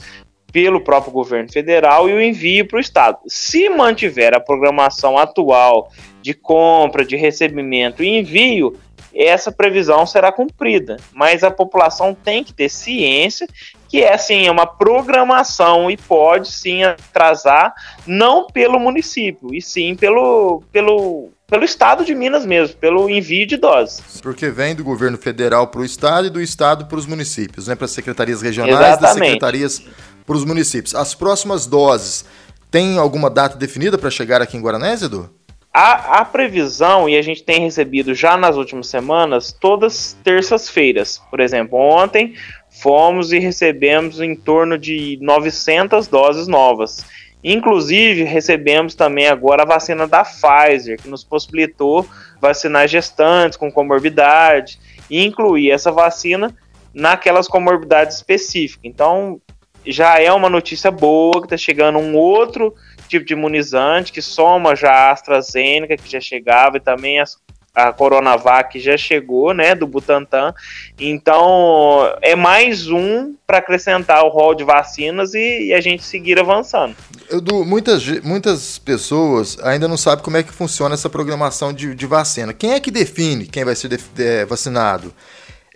pelo 0.53 0.81
próprio 0.81 1.13
governo 1.13 1.53
federal 1.53 2.09
e 2.09 2.15
o 2.15 2.21
envio 2.21 2.67
para 2.67 2.79
o 2.79 2.81
estado. 2.81 3.19
Se 3.27 3.69
mantiver 3.69 4.35
a 4.35 4.41
programação 4.41 5.19
atual 5.19 5.91
de 6.23 6.33
compra, 6.33 7.05
de 7.05 7.17
recebimento 7.17 8.03
e 8.03 8.19
envio, 8.19 8.79
essa 9.15 9.51
previsão 9.51 10.07
será 10.07 10.31
cumprida. 10.31 10.97
Mas 11.13 11.43
a 11.43 11.51
população 11.51 12.15
tem 12.15 12.45
que 12.45 12.53
ter 12.53 12.69
ciência 12.69 13.47
que 13.89 14.03
é 14.03 14.15
assim, 14.15 14.47
é 14.47 14.51
uma 14.51 14.67
programação 14.67 15.91
e 15.91 15.97
pode 15.97 16.51
sim 16.51 16.83
atrasar, 16.83 17.73
não 18.07 18.47
pelo 18.47 18.79
município, 18.79 19.55
e 19.55 19.63
sim 19.63 19.95
pelo, 19.95 20.63
pelo, 20.73 21.31
pelo 21.47 21.65
estado 21.65 22.05
de 22.05 22.15
Minas 22.15 22.45
mesmo, 22.45 22.77
pelo 22.77 23.09
envio 23.09 23.47
de 23.47 23.57
doses. 23.57 24.21
Porque 24.21 24.51
vem 24.51 24.75
do 24.75 24.83
governo 24.83 25.17
federal 25.17 25.69
para 25.69 25.81
o 25.81 25.85
estado 25.85 26.27
e 26.27 26.31
do 26.31 26.41
estado 26.41 26.87
para 26.87 26.99
os 26.99 27.07
municípios, 27.07 27.69
né? 27.69 27.75
Para 27.75 27.85
as 27.85 27.93
secretarias 27.93 28.43
regionais, 28.43 28.79
Exatamente. 28.79 29.03
das 29.03 29.15
secretarias 29.15 29.83
para 30.27 30.37
os 30.37 30.45
municípios. 30.45 30.95
As 30.95 31.15
próximas 31.15 31.67
doses, 31.67 32.25
tem 32.71 32.99
alguma 32.99 33.31
data 33.31 33.57
definida 33.57 33.97
para 33.97 34.11
chegar 34.11 34.43
aqui 34.43 34.57
em 34.57 34.61
Guaranés, 34.61 35.03
Edu? 35.03 35.31
A, 35.73 36.21
a, 36.21 36.25
previsão, 36.25 37.07
e 37.07 37.17
a 37.19 37.23
gente 37.23 37.45
tem 37.45 37.61
recebido 37.61 38.15
já 38.15 38.37
nas 38.37 38.57
últimas 38.57 38.89
semanas, 38.89 39.53
todas 39.53 40.17
terças-feiras. 40.25 41.21
Por 41.31 41.39
exemplo, 41.39 41.79
ontem 41.79 42.35
fomos 42.71 43.31
e 43.31 43.39
recebemos 43.39 44.21
em 44.21 44.35
torno 44.35 44.79
de 44.79 45.19
900 45.21 46.09
doses 46.09 46.49
novas. 46.49 47.05
Inclusive, 47.49 48.25
recebemos 48.25 48.97
também 48.97 49.29
agora 49.29 49.63
a 49.63 49.67
vacina 49.67 50.05
da 50.05 50.25
Pfizer, 50.25 51.01
que 51.01 51.09
nos 51.09 51.23
possibilitou 51.23 52.05
vacinar 52.41 52.89
gestantes 52.89 53.57
com 53.57 53.71
comorbidade 53.71 54.81
e 55.09 55.25
incluir 55.25 55.71
essa 55.71 55.93
vacina 55.93 56.53
naquelas 56.93 57.47
comorbidades 57.47 58.17
específicas. 58.17 58.81
Então, 58.83 59.41
já 59.87 60.21
é 60.21 60.33
uma 60.33 60.51
notícia 60.51 60.91
boa 60.91 61.41
que 61.41 61.47
está 61.47 61.57
chegando 61.57 62.01
um 62.01 62.17
outro 62.17 62.75
tipo 63.07 63.25
de 63.25 63.35
imunizante 63.35 64.13
que 64.13 64.21
soma 64.21 64.75
já 64.75 64.91
a 64.91 65.13
AstraZeneca, 65.13 65.97
que 65.97 66.11
já 66.11 66.19
chegava, 66.19 66.79
e 66.79 66.81
também 66.81 67.21
as, 67.21 67.41
a 67.77 67.93
Coronavac 67.93 68.81
já 68.81 68.97
chegou, 68.97 69.53
né, 69.53 69.75
do 69.75 69.87
Butantan. 69.87 70.55
Então, 70.99 72.11
é 72.23 72.35
mais 72.35 72.89
um 72.89 73.35
para 73.47 73.59
acrescentar 73.59 74.25
o 74.25 74.31
rol 74.31 74.55
de 74.55 74.65
vacinas 74.65 75.35
e, 75.35 75.67
e, 75.67 75.75
a 75.75 75.81
gente 75.83 76.03
seguir 76.03 76.41
avançando. 76.41 76.97
Edu, 77.31 77.67
muitas, 77.67 78.07
muitas 78.23 78.79
pessoas 78.79 79.59
ainda 79.63 79.87
não 79.87 79.99
sabem 79.99 80.25
como 80.25 80.39
é 80.39 80.43
que 80.43 80.53
funciona 80.53 80.95
essa 80.95 81.11
programação 81.11 81.71
de, 81.71 81.95
de 81.95 82.07
vacina. 82.07 82.55
Quem 82.55 82.73
é 82.73 82.81
que 82.81 82.91
define 82.91 83.45
quem 83.45 83.63
vai 83.63 83.77
ser 83.77 83.89
de, 83.89 83.99
de, 83.99 84.47
vacinado? 84.47 85.13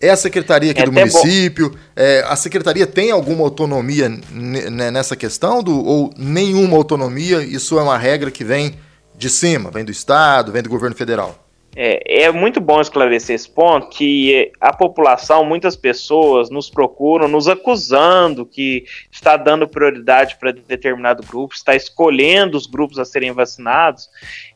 É 0.00 0.09
a 0.09 0.16
secretaria 0.16 0.71
aqui 0.71 0.80
é 0.80 0.87
do 0.87 0.92
município? 0.92 1.76
É, 1.95 2.25
a 2.26 2.35
secretaria 2.35 2.87
tem 2.87 3.11
alguma 3.11 3.45
autonomia 3.45 4.09
nessa 4.09 5.14
questão 5.14 5.62
do, 5.62 5.85
ou 5.85 6.11
nenhuma 6.16 6.78
autonomia? 6.78 7.42
Isso 7.42 7.78
é 7.78 7.83
uma 7.83 7.99
regra 7.99 8.30
que 8.30 8.42
vem 8.42 8.76
de 9.14 9.28
cima, 9.28 9.71
vem 9.71 9.85
do 9.85 9.92
Estado, 9.92 10.50
vem 10.50 10.62
do 10.62 10.71
governo 10.71 10.97
federal? 10.97 11.50
É, 11.77 12.25
é, 12.25 12.33
muito 12.33 12.61
bom 12.61 12.81
esclarecer 12.81 13.37
esse 13.37 13.49
ponto, 13.49 13.91
que 13.91 14.50
a 14.61 14.73
população, 14.73 15.45
muitas 15.45 15.77
pessoas 15.77 16.50
nos 16.50 16.69
procuram, 16.69 17.29
nos 17.29 17.47
acusando 17.47 18.45
que 18.45 18.85
está 19.11 19.37
dando 19.37 19.69
prioridade 19.69 20.37
para 20.37 20.50
determinado 20.50 21.23
grupo, 21.23 21.55
está 21.55 21.77
escolhendo 21.77 22.57
os 22.57 22.67
grupos 22.67 22.99
a 22.99 23.05
serem 23.05 23.31
vacinados, 23.31 24.09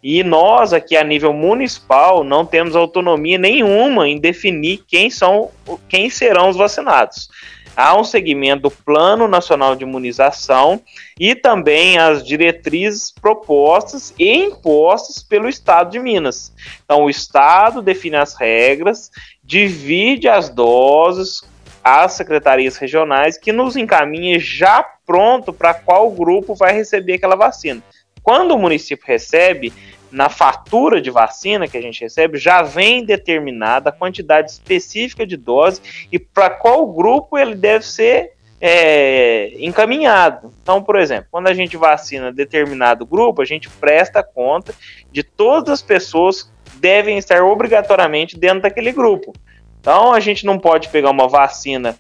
e 0.03 0.25
nós 0.25 0.73
aqui 0.73 0.97
a 0.97 1.05
nível 1.05 1.33
municipal 1.33 2.25
não 2.25 2.45
temos 2.45 2.75
autonomia 2.75 3.39
nenhuma 3.39 4.09
em 4.09 4.19
definir 4.19 4.83
quem 4.89 5.09
são, 5.09 5.51
quem 5.89 6.11
serão 6.11 6.49
os 6.49 6.57
vacinados 6.57 7.29
há 7.77 7.99
um 7.99 8.05
segmento 8.05 8.63
do 8.63 8.71
Plano 8.71 9.27
Nacional 9.27 9.75
de 9.75 9.85
Imunização 9.85 10.81
e 11.19 11.35
também 11.35 11.99
as 11.99 12.25
diretrizes 12.25 13.11
propostas 13.11 14.15
e 14.19 14.35
impostas 14.35 15.23
pelo 15.23 15.49
Estado 15.49 15.91
de 15.91 15.99
Minas. 15.99 16.53
Então, 16.85 17.05
o 17.05 17.11
Estado 17.11 17.83
define 17.83 18.17
as 18.17 18.35
regras, 18.35 19.11
divide 19.43 20.29
as 20.29 20.49
doses 20.49 21.43
às 21.83 22.13
secretarias 22.13 22.77
regionais, 22.77 23.37
que 23.37 23.53
nos 23.53 23.77
encaminha 23.77 24.39
já 24.39 24.83
pronto 25.07 25.53
para 25.53 25.75
qual 25.75 26.11
grupo 26.11 26.55
vai 26.55 26.73
receber 26.73 27.15
aquela 27.15 27.37
vacina. 27.37 27.83
Quando 28.23 28.53
o 28.53 28.59
município 28.59 29.07
recebe, 29.07 29.71
na 30.15 30.29
fatura 30.29 31.03
de 31.03 31.11
vacina 31.11 31.67
que 31.67 31.77
a 31.77 31.83
gente 31.83 32.01
recebe, 32.01 32.39
já 32.39 32.63
vem 32.63 33.05
determinada 33.05 33.89
a 33.91 33.93
quantidade 33.93 34.49
específica 34.49 35.27
de 35.27 35.37
dose 35.37 35.83
e 36.13 36.21
para 36.21 36.49
qual 36.49 36.87
grupo 36.87 37.37
ele 37.37 37.57
deve 37.57 37.85
ser 37.85 38.35
é, 38.61 39.53
encaminhado. 39.59 40.55
Então, 40.63 40.81
por 40.81 40.95
exemplo, 40.97 41.27
quando 41.33 41.49
a 41.49 41.53
gente 41.53 41.77
vacina 41.77 42.33
determinado 42.33 43.05
grupo, 43.05 43.43
a 43.43 43.45
gente 43.45 43.69
presta 43.69 44.23
conta 44.23 44.73
de 45.11 45.25
todas 45.25 45.71
as 45.71 45.83
pessoas 45.83 46.45
que 46.45 46.79
devem 46.79 47.19
estar 47.19 47.43
obrigatoriamente 47.43 48.39
dentro 48.39 48.61
daquele 48.61 48.93
grupo. 48.93 49.33
Então, 49.81 50.13
a 50.13 50.21
gente 50.21 50.47
não 50.47 50.61
pode 50.61 50.91
pegar 50.91 51.11
uma 51.11 51.27
vacina 51.27 51.99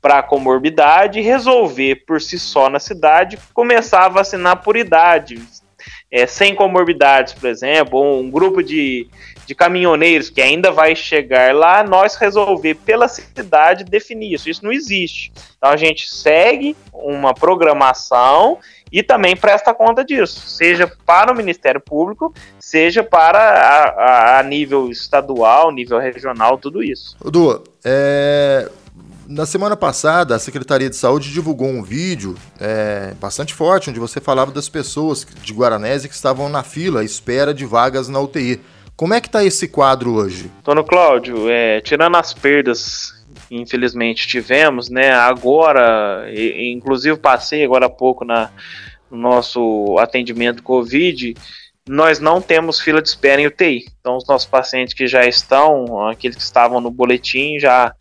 para 0.00 0.22
comorbidade 0.22 1.18
e 1.18 1.22
resolver 1.22 2.04
por 2.06 2.22
si 2.22 2.38
só 2.38 2.70
na 2.70 2.78
cidade 2.78 3.36
começar 3.52 4.04
a 4.04 4.08
vacinar 4.08 4.62
por 4.62 4.76
idade, 4.76 5.42
é, 6.10 6.26
sem 6.26 6.54
comorbidades, 6.54 7.34
por 7.34 7.48
exemplo, 7.48 7.98
ou 7.98 8.20
um 8.20 8.30
grupo 8.30 8.62
de, 8.62 9.08
de 9.46 9.54
caminhoneiros 9.54 10.30
que 10.30 10.40
ainda 10.40 10.70
vai 10.70 10.94
chegar 10.94 11.54
lá, 11.54 11.82
nós 11.82 12.16
resolver 12.16 12.74
pela 12.74 13.08
cidade 13.08 13.84
definir 13.84 14.34
isso. 14.34 14.48
Isso 14.48 14.64
não 14.64 14.72
existe. 14.72 15.32
Então 15.56 15.70
a 15.70 15.76
gente 15.76 16.08
segue 16.08 16.76
uma 16.92 17.34
programação 17.34 18.58
e 18.90 19.02
também 19.02 19.36
presta 19.36 19.74
conta 19.74 20.04
disso, 20.04 20.48
seja 20.48 20.90
para 21.04 21.32
o 21.32 21.36
Ministério 21.36 21.80
Público, 21.80 22.32
seja 22.58 23.02
para 23.02 23.38
a, 23.38 23.88
a, 23.88 24.38
a 24.38 24.42
nível 24.44 24.88
estadual, 24.90 25.72
nível 25.72 25.98
regional, 25.98 26.56
tudo 26.56 26.82
isso. 26.82 27.16
Du, 27.20 27.62
é, 27.84 28.70
na 29.28 29.46
semana 29.46 29.76
passada, 29.76 30.34
a 30.34 30.38
Secretaria 30.38 30.88
de 30.88 30.96
Saúde 30.96 31.32
divulgou 31.32 31.68
um 31.68 31.82
vídeo 31.82 32.34
é, 32.60 33.14
bastante 33.20 33.52
forte, 33.52 33.90
onde 33.90 33.98
você 33.98 34.20
falava 34.20 34.50
das 34.50 34.68
pessoas 34.68 35.26
de 35.42 35.52
Guaranese 35.52 36.08
que 36.08 36.14
estavam 36.14 36.48
na 36.48 36.62
fila 36.62 37.00
à 37.00 37.04
espera 37.04 37.52
de 37.52 37.64
vagas 37.64 38.08
na 38.08 38.20
UTI. 38.20 38.60
Como 38.96 39.12
é 39.12 39.20
que 39.20 39.28
está 39.28 39.44
esse 39.44 39.68
quadro 39.68 40.14
hoje? 40.14 40.50
Tono 40.64 40.84
Cláudio, 40.84 41.50
é, 41.50 41.80
tirando 41.80 42.16
as 42.16 42.32
perdas 42.32 43.14
infelizmente 43.50 44.26
tivemos, 44.26 44.88
né? 44.88 45.12
Agora, 45.12 46.26
inclusive 46.34 47.16
passei 47.16 47.64
agora 47.64 47.86
há 47.86 47.90
pouco 47.90 48.24
na, 48.24 48.50
no 49.10 49.18
nosso 49.18 49.96
atendimento 49.98 50.62
Covid, 50.62 51.34
nós 51.88 52.18
não 52.18 52.42
temos 52.42 52.80
fila 52.80 53.00
de 53.00 53.08
espera 53.08 53.40
em 53.40 53.46
UTI. 53.46 53.86
Então, 54.00 54.16
os 54.16 54.26
nossos 54.26 54.48
pacientes 54.48 54.92
que 54.92 55.06
já 55.06 55.24
estão, 55.24 56.08
aqueles 56.08 56.36
que 56.36 56.42
estavam 56.42 56.80
no 56.80 56.90
boletim, 56.90 57.60
já 57.60 57.94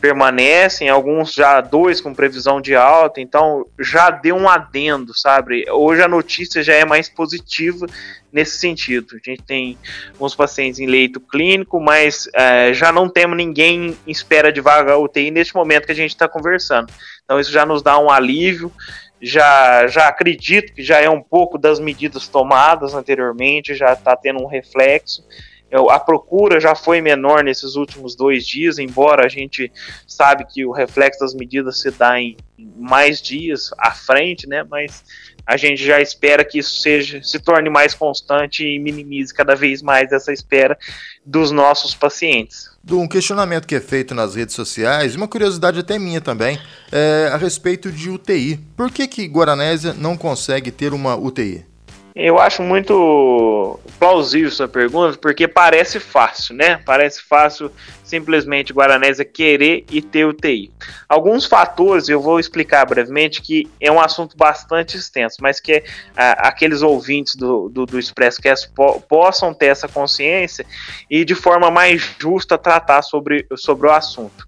permanecem, 0.00 0.88
alguns 0.88 1.34
já 1.34 1.60
dois 1.60 2.00
com 2.00 2.12
previsão 2.12 2.60
de 2.60 2.74
alta, 2.74 3.20
então 3.20 3.64
já 3.78 4.10
deu 4.10 4.36
um 4.36 4.48
adendo, 4.48 5.16
sabe? 5.16 5.64
Hoje 5.70 6.02
a 6.02 6.08
notícia 6.08 6.62
já 6.62 6.74
é 6.74 6.84
mais 6.84 7.08
positiva 7.08 7.86
nesse 8.32 8.58
sentido. 8.58 9.14
A 9.14 9.30
gente 9.30 9.42
tem 9.42 9.78
alguns 10.14 10.34
pacientes 10.34 10.80
em 10.80 10.86
leito 10.86 11.20
clínico, 11.20 11.80
mas 11.80 12.28
é, 12.34 12.72
já 12.72 12.90
não 12.90 13.08
temos 13.08 13.36
ninguém 13.36 13.96
em 14.06 14.10
espera 14.10 14.52
de 14.52 14.60
vaga 14.60 14.98
UTI 14.98 15.30
neste 15.30 15.54
momento 15.54 15.86
que 15.86 15.92
a 15.92 15.96
gente 15.96 16.10
está 16.10 16.28
conversando. 16.28 16.92
Então, 17.24 17.38
isso 17.38 17.52
já 17.52 17.64
nos 17.64 17.82
dá 17.82 17.98
um 17.98 18.10
alívio 18.10 18.72
já, 19.20 19.86
já 19.86 20.08
acredito 20.08 20.72
que 20.72 20.82
já 20.82 21.00
é 21.00 21.10
um 21.10 21.22
pouco 21.22 21.58
das 21.58 21.80
medidas 21.80 22.28
tomadas 22.28 22.94
anteriormente, 22.94 23.74
já 23.74 23.92
está 23.92 24.16
tendo 24.16 24.42
um 24.42 24.46
reflexo. 24.46 25.24
Eu, 25.70 25.90
a 25.90 26.00
procura 26.00 26.58
já 26.58 26.74
foi 26.74 27.00
menor 27.00 27.44
nesses 27.44 27.74
últimos 27.76 28.16
dois 28.16 28.46
dias, 28.46 28.78
embora 28.78 29.26
a 29.26 29.28
gente 29.28 29.70
sabe 30.06 30.46
que 30.46 30.64
o 30.64 30.72
reflexo 30.72 31.20
das 31.20 31.34
medidas 31.34 31.80
se 31.80 31.90
dá 31.90 32.18
em 32.18 32.36
mais 32.76 33.20
dias 33.20 33.70
à 33.76 33.90
frente, 33.90 34.48
né? 34.48 34.64
Mas 34.64 35.04
a 35.48 35.56
gente 35.56 35.82
já 35.82 35.98
espera 35.98 36.44
que 36.44 36.58
isso 36.58 36.78
seja 36.82 37.22
se 37.22 37.38
torne 37.38 37.70
mais 37.70 37.94
constante 37.94 38.62
e 38.62 38.78
minimize 38.78 39.32
cada 39.32 39.56
vez 39.56 39.80
mais 39.80 40.12
essa 40.12 40.30
espera 40.30 40.78
dos 41.24 41.50
nossos 41.50 41.94
pacientes. 41.94 42.68
Um 42.90 43.08
questionamento 43.08 43.66
que 43.66 43.74
é 43.74 43.80
feito 43.80 44.14
nas 44.14 44.34
redes 44.34 44.54
sociais, 44.54 45.16
uma 45.16 45.26
curiosidade 45.26 45.78
até 45.78 45.98
minha 45.98 46.20
também, 46.20 46.60
é 46.92 47.30
a 47.32 47.38
respeito 47.38 47.90
de 47.90 48.10
UTI. 48.10 48.60
Por 48.76 48.90
que 48.90 49.08
que 49.08 49.24
Guaranésia 49.24 49.94
não 49.94 50.18
consegue 50.18 50.70
ter 50.70 50.92
uma 50.92 51.16
UTI? 51.16 51.64
Eu 52.14 52.38
acho 52.38 52.62
muito 52.62 53.78
plausível 53.98 54.50
sua 54.50 54.66
pergunta, 54.66 55.16
porque 55.18 55.46
parece 55.46 56.00
fácil, 56.00 56.54
né? 56.54 56.80
Parece 56.84 57.22
fácil 57.22 57.70
simplesmente 58.02 58.72
Guaranésia 58.72 59.24
querer 59.24 59.84
e 59.90 60.00
ter 60.00 60.24
UTI. 60.24 60.70
Alguns 61.08 61.44
fatores, 61.44 62.08
eu 62.08 62.20
vou 62.20 62.40
explicar 62.40 62.84
brevemente, 62.86 63.42
que 63.42 63.68
é 63.80 63.90
um 63.92 64.00
assunto 64.00 64.36
bastante 64.36 64.96
extenso, 64.96 65.36
mas 65.40 65.60
que 65.60 65.84
ah, 66.16 66.48
aqueles 66.48 66.82
ouvintes 66.82 67.36
do, 67.36 67.68
do, 67.68 67.86
do 67.86 67.98
ExpressCast 67.98 68.70
po 68.74 69.00
possam 69.02 69.54
ter 69.54 69.66
essa 69.66 69.86
consciência 69.86 70.66
e 71.10 71.24
de 71.24 71.34
forma 71.34 71.70
mais 71.70 72.14
justa 72.18 72.58
tratar 72.58 73.02
sobre, 73.02 73.46
sobre 73.56 73.86
o 73.86 73.92
assunto. 73.92 74.46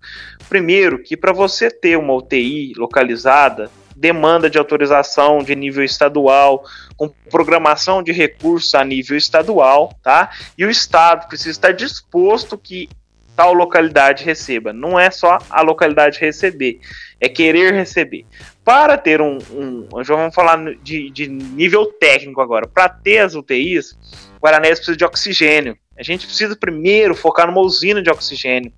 Primeiro, 0.48 1.02
que 1.02 1.16
para 1.16 1.32
você 1.32 1.70
ter 1.70 1.96
uma 1.96 2.14
UTI 2.14 2.72
localizada, 2.76 3.70
demanda 4.00 4.48
de 4.48 4.56
autorização 4.56 5.42
de 5.42 5.54
nível 5.54 5.84
estadual, 5.84 6.64
com 6.96 7.08
programação 7.30 8.02
de 8.02 8.12
recursos 8.12 8.74
a 8.74 8.82
nível 8.82 9.16
estadual, 9.16 9.94
tá? 10.02 10.30
E 10.56 10.64
o 10.64 10.70
Estado 10.70 11.28
precisa 11.28 11.50
estar 11.50 11.72
disposto 11.72 12.56
que 12.56 12.88
tal 13.36 13.52
localidade 13.52 14.24
receba. 14.24 14.72
Não 14.72 14.98
é 14.98 15.10
só 15.10 15.38
a 15.50 15.60
localidade 15.60 16.18
receber, 16.18 16.80
é 17.20 17.28
querer 17.28 17.74
receber. 17.74 18.24
Para 18.64 18.96
ter 18.96 19.20
um. 19.20 19.38
um 19.52 19.86
já 20.02 20.14
vamos 20.14 20.34
falar 20.34 20.58
de, 20.82 21.10
de 21.10 21.28
nível 21.28 21.86
técnico 21.86 22.40
agora. 22.40 22.66
Para 22.66 22.88
ter 22.88 23.18
as 23.18 23.34
UTIs, 23.34 23.96
Guaranés 24.42 24.78
precisa 24.78 24.96
de 24.96 25.04
oxigênio. 25.04 25.76
A 26.00 26.02
gente 26.02 26.26
precisa 26.26 26.56
primeiro 26.56 27.14
focar 27.14 27.46
numa 27.46 27.60
usina 27.60 28.02
de 28.02 28.08
oxigênio, 28.08 28.72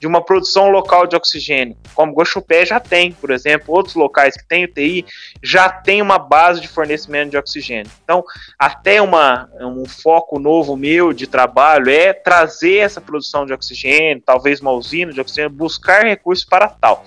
de 0.00 0.06
uma 0.06 0.24
produção 0.24 0.70
local 0.70 1.06
de 1.06 1.14
oxigênio, 1.14 1.76
como 1.94 2.14
Guaxupé 2.14 2.64
já 2.64 2.80
tem, 2.80 3.12
por 3.12 3.30
exemplo, 3.30 3.74
outros 3.74 3.94
locais 3.94 4.34
que 4.34 4.48
têm 4.48 4.64
UTI 4.64 5.04
já 5.42 5.68
tem 5.68 6.00
uma 6.00 6.18
base 6.18 6.62
de 6.62 6.68
fornecimento 6.68 7.32
de 7.32 7.36
oxigênio. 7.36 7.92
Então, 8.02 8.24
até 8.58 9.02
uma, 9.02 9.50
um 9.60 9.84
foco 9.84 10.38
novo 10.38 10.74
meu 10.74 11.12
de 11.12 11.26
trabalho 11.26 11.90
é 11.90 12.14
trazer 12.14 12.78
essa 12.78 13.02
produção 13.02 13.44
de 13.44 13.52
oxigênio, 13.52 14.22
talvez 14.24 14.58
uma 14.58 14.72
usina 14.72 15.12
de 15.12 15.20
oxigênio, 15.20 15.50
buscar 15.50 16.04
recursos 16.04 16.46
para 16.46 16.68
tal. 16.68 17.04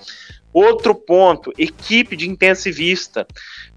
Outro 0.58 0.94
ponto, 0.94 1.52
equipe 1.58 2.16
de 2.16 2.26
intensivista, 2.26 3.26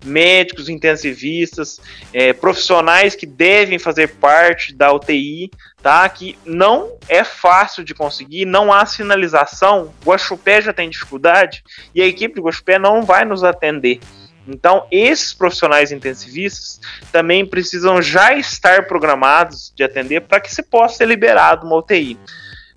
médicos 0.02 0.70
intensivistas, 0.70 1.82
é, 2.14 2.32
profissionais 2.32 3.16
que 3.16 3.26
devem 3.26 3.78
fazer 3.78 4.16
parte 4.16 4.74
da 4.74 4.90
UTI, 4.94 5.52
tá? 5.84 6.08
Que 6.08 6.40
não 6.46 6.94
é 7.10 7.22
fácil 7.22 7.84
de 7.84 7.94
conseguir, 7.94 8.46
não 8.46 8.72
há 8.72 8.86
sinalização. 8.86 9.94
Guaxupé 10.06 10.62
já 10.62 10.72
tem 10.72 10.90
dificuldade 10.90 11.66
e 11.94 12.02
a 12.02 12.08
equipe 12.08 12.36
de 12.36 12.40
Guaxupé 12.40 12.80
não 12.80 13.04
vai 13.04 13.26
nos 13.26 13.44
atender. 13.44 14.00
Então, 14.48 14.88
esses 14.90 15.34
profissionais 15.34 15.92
intensivistas 15.92 16.80
também 17.12 17.46
precisam 17.46 18.02
já 18.02 18.34
estar 18.36 18.88
programados 18.88 19.74
de 19.76 19.84
atender 19.84 20.22
para 20.22 20.40
que 20.40 20.56
se 20.56 20.64
possa 20.64 20.96
ser 20.96 21.10
liberado 21.10 21.68
uma 21.68 21.76
UTI. 21.76 22.18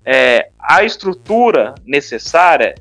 É, 0.05 0.49
a 0.59 0.83
estrutura 0.83 1.73
necessária 1.85 2.75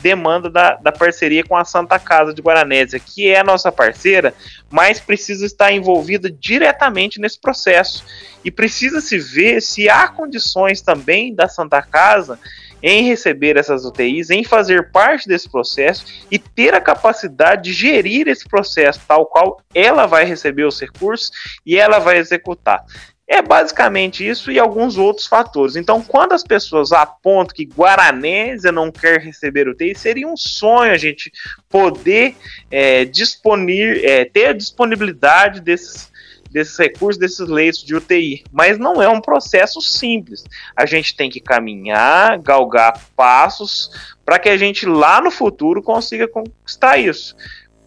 demanda 0.00 0.50
da, 0.50 0.74
da 0.74 0.92
parceria 0.92 1.44
com 1.44 1.56
a 1.56 1.64
Santa 1.64 1.98
Casa 1.98 2.34
de 2.34 2.42
Guaranésia, 2.42 3.00
que 3.00 3.28
é 3.28 3.40
a 3.40 3.44
nossa 3.44 3.72
parceira, 3.72 4.34
mas 4.70 5.00
precisa 5.00 5.46
estar 5.46 5.72
envolvida 5.72 6.30
diretamente 6.30 7.20
nesse 7.20 7.40
processo. 7.40 8.04
E 8.44 8.50
precisa 8.50 9.00
se 9.00 9.18
ver 9.18 9.62
se 9.62 9.88
há 9.88 10.08
condições 10.08 10.80
também 10.80 11.34
da 11.34 11.48
Santa 11.48 11.80
Casa 11.80 12.38
em 12.82 13.04
receber 13.04 13.56
essas 13.56 13.84
UTIs, 13.84 14.28
em 14.28 14.42
fazer 14.42 14.90
parte 14.90 15.28
desse 15.28 15.48
processo 15.48 16.04
e 16.30 16.38
ter 16.38 16.74
a 16.74 16.80
capacidade 16.80 17.62
de 17.62 17.72
gerir 17.72 18.26
esse 18.26 18.48
processo, 18.48 19.00
tal 19.06 19.26
qual 19.26 19.60
ela 19.72 20.06
vai 20.06 20.24
receber 20.24 20.64
os 20.64 20.80
recursos 20.80 21.30
e 21.64 21.76
ela 21.76 22.00
vai 22.00 22.18
executar. 22.18 22.84
É 23.28 23.40
basicamente 23.40 24.26
isso 24.26 24.50
e 24.50 24.58
alguns 24.58 24.98
outros 24.98 25.26
fatores. 25.26 25.76
Então, 25.76 26.02
quando 26.02 26.32
as 26.32 26.42
pessoas 26.42 26.92
apontam 26.92 27.54
que 27.54 27.64
Guaranésia 27.64 28.72
não 28.72 28.90
quer 28.90 29.20
receber 29.20 29.68
UTI, 29.68 29.94
seria 29.94 30.28
um 30.28 30.36
sonho 30.36 30.92
a 30.92 30.98
gente 30.98 31.30
poder 31.68 32.36
é, 32.70 33.02
é, 33.02 34.24
ter 34.24 34.46
a 34.46 34.52
disponibilidade 34.52 35.60
desses, 35.60 36.10
desses 36.50 36.76
recursos, 36.76 37.18
desses 37.18 37.48
leitos 37.48 37.82
de 37.82 37.94
UTI. 37.94 38.44
Mas 38.52 38.76
não 38.76 39.00
é 39.00 39.08
um 39.08 39.20
processo 39.20 39.80
simples. 39.80 40.44
A 40.76 40.84
gente 40.84 41.16
tem 41.16 41.30
que 41.30 41.40
caminhar, 41.40 42.38
galgar 42.38 43.00
passos 43.16 43.90
para 44.26 44.38
que 44.38 44.48
a 44.48 44.56
gente 44.56 44.84
lá 44.84 45.20
no 45.20 45.30
futuro 45.30 45.82
consiga 45.82 46.28
conquistar 46.28 46.98
isso 46.98 47.36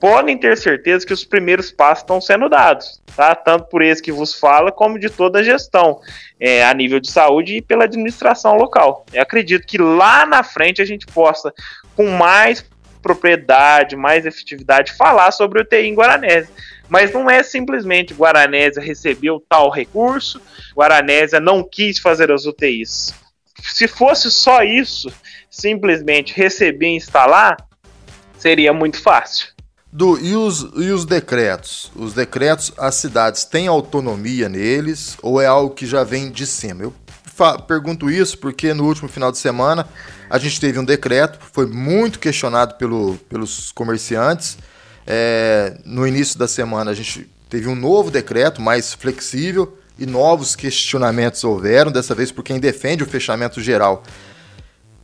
podem 0.06 0.38
ter 0.38 0.56
certeza 0.56 1.04
que 1.04 1.14
os 1.14 1.26
primeiros 1.26 1.72
passos 1.72 2.04
estão 2.04 2.22
sendo 2.22 2.48
dados, 2.48 3.02
tá? 3.16 3.34
Tanto 3.34 3.66
por 3.70 3.82
esse 3.82 4.04
que 4.04 4.12
vos 4.12 4.36
fala, 4.36 4.72
como 4.72 5.00
de 5.00 5.10
toda 5.10 5.40
a 5.40 5.44
gestão, 5.44 6.00
é, 6.40 6.64
a 6.64 6.72
nível 6.76 7.00
de 7.00 7.10
saúde 7.10 7.56
e 7.56 7.62
pela 7.62 7.86
administração 7.86 8.56
local. 8.56 9.04
Eu 9.12 9.24
acredito 9.24 9.66
que 9.66 9.80
lá 9.80 10.24
na 10.24 10.44
frente 10.44 10.80
a 10.80 10.86
gente 10.86 11.08
possa, 11.08 11.52
com 11.96 12.06
mais 12.12 12.64
propriedade, 13.02 13.96
mais 13.96 14.28
efetividade, 14.28 14.94
falar 14.94 15.32
sobre 15.32 15.60
o 15.60 15.66
TI 15.66 15.88
em 15.88 15.96
Guaranésia. 15.96 16.54
Mas 16.88 17.12
não 17.12 17.28
é 17.28 17.42
simplesmente 17.42 18.14
Guaranésia 18.14 18.84
recebeu 18.84 19.44
tal 19.50 19.72
recurso, 19.72 20.40
Guaranésia 20.78 21.40
não 21.40 21.64
quis 21.64 21.98
fazer 21.98 22.32
as 22.32 22.46
UTIs. 22.46 23.12
Se 23.60 23.88
fosse 23.88 24.30
só 24.30 24.62
isso, 24.62 25.12
simplesmente 25.50 26.32
receber 26.32 26.90
e 26.90 26.96
instalar, 26.96 27.58
seria 28.38 28.72
muito 28.72 29.02
fácil. 29.02 29.55
Do, 29.96 30.20
e, 30.20 30.36
os, 30.36 30.68
e 30.76 30.92
os 30.92 31.06
decretos? 31.06 31.90
Os 31.96 32.14
decretos, 32.14 32.74
as 32.78 32.96
cidades 32.96 33.46
têm 33.46 33.68
autonomia 33.68 34.50
neles 34.50 35.16
ou 35.22 35.40
é 35.40 35.46
algo 35.46 35.74
que 35.74 35.86
já 35.86 36.04
vem 36.04 36.30
de 36.30 36.46
cima? 36.46 36.84
Eu 36.84 36.94
pergunto 37.66 38.10
isso 38.10 38.38
porque 38.38 38.74
no 38.74 38.84
último 38.84 39.08
final 39.08 39.32
de 39.32 39.38
semana 39.38 39.88
a 40.30 40.38
gente 40.38 40.60
teve 40.60 40.78
um 40.78 40.84
decreto, 40.84 41.40
foi 41.54 41.66
muito 41.66 42.20
questionado 42.20 42.76
pelo, 42.76 43.16
pelos 43.30 43.72
comerciantes. 43.72 44.58
É, 45.08 45.78
no 45.86 46.06
início 46.06 46.38
da 46.38 46.46
semana 46.46 46.92
a 46.92 46.94
gente 46.94 47.30
teve 47.50 47.70
um 47.70 47.76
novo 47.76 48.12
decreto 48.12 48.62
mais 48.62 48.94
flexível 48.94 49.78
e 49.98 50.06
novos 50.06 50.58
questionamentos 50.58 51.42
houveram, 51.46 51.90
dessa 51.90 52.14
vez 52.14 52.34
por 52.34 52.44
quem 52.44 52.60
defende 52.60 53.02
o 53.02 53.08
fechamento 53.08 53.62
geral 53.62 54.04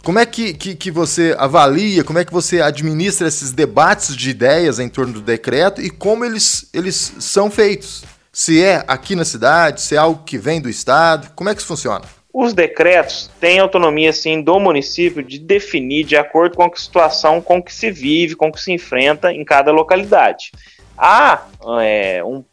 como 0.04 0.20
é 0.20 0.26
que, 0.26 0.54
que, 0.54 0.76
que, 0.76 0.90
você 0.90 1.36
avalia, 1.38 2.04
como 2.04 2.20
é 2.20 2.26
que 2.26 2.34
você 2.34 2.62
administra 2.62 3.28
esses 3.28 3.52
debates 3.52 4.16
de 4.16 4.30
ideias 4.30 4.80
em 4.80 4.90
torno 4.90 5.14
do 5.14 5.22
decreto 5.22 5.82
e 5.82 5.90
como 5.90 6.26
eles, 6.26 6.70
eles 6.74 7.16
são 7.20 7.52
feitos? 7.52 8.04
Se 8.34 8.64
é 8.64 8.84
aqui 8.88 9.16
na 9.16 9.26
cidade, 9.26 9.82
se 9.82 9.96
é 9.96 9.98
algo 9.98 10.24
que 10.24 10.38
vem 10.38 10.60
do 10.62 10.70
Estado, 10.70 11.32
como 11.36 11.50
é 11.50 11.54
que 11.54 11.60
isso 11.60 11.68
funciona? 11.68 12.06
Os 12.34 12.54
decretos 12.54 13.30
têm 13.40 13.60
autonomia, 13.60 14.14
sim, 14.14 14.42
do 14.42 14.58
município 14.60 15.22
de 15.22 15.38
definir 15.38 16.06
de 16.06 16.16
acordo 16.16 16.56
com 16.56 16.64
a 16.64 16.72
situação 16.74 17.42
com 17.42 17.62
que 17.62 17.74
se 17.74 17.92
vive, 17.92 18.36
com 18.36 18.52
que 18.52 18.62
se 18.62 18.72
enfrenta 18.72 19.34
em 19.34 19.44
cada 19.44 19.72
localidade. 19.72 20.52
Há 20.98 21.46
é, 21.82 22.24
um 22.24 22.44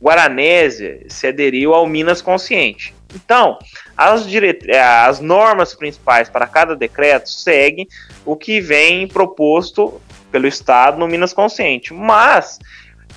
Guaranésia 0.00 1.04
se 1.08 1.26
aderiu 1.26 1.74
ao 1.74 1.86
Minas 1.86 2.22
Consciente. 2.22 2.94
Então, 3.14 3.58
as, 3.96 4.26
é, 4.68 4.80
as 4.80 5.20
normas 5.20 5.74
principais 5.74 6.28
para 6.28 6.46
cada 6.46 6.76
decreto 6.76 7.30
seguem 7.30 7.88
o 8.24 8.36
que 8.36 8.60
vem 8.60 9.08
proposto 9.08 10.00
pelo 10.30 10.46
Estado 10.46 10.98
no 10.98 11.08
Minas 11.08 11.32
Consciente, 11.32 11.94
mas 11.94 12.58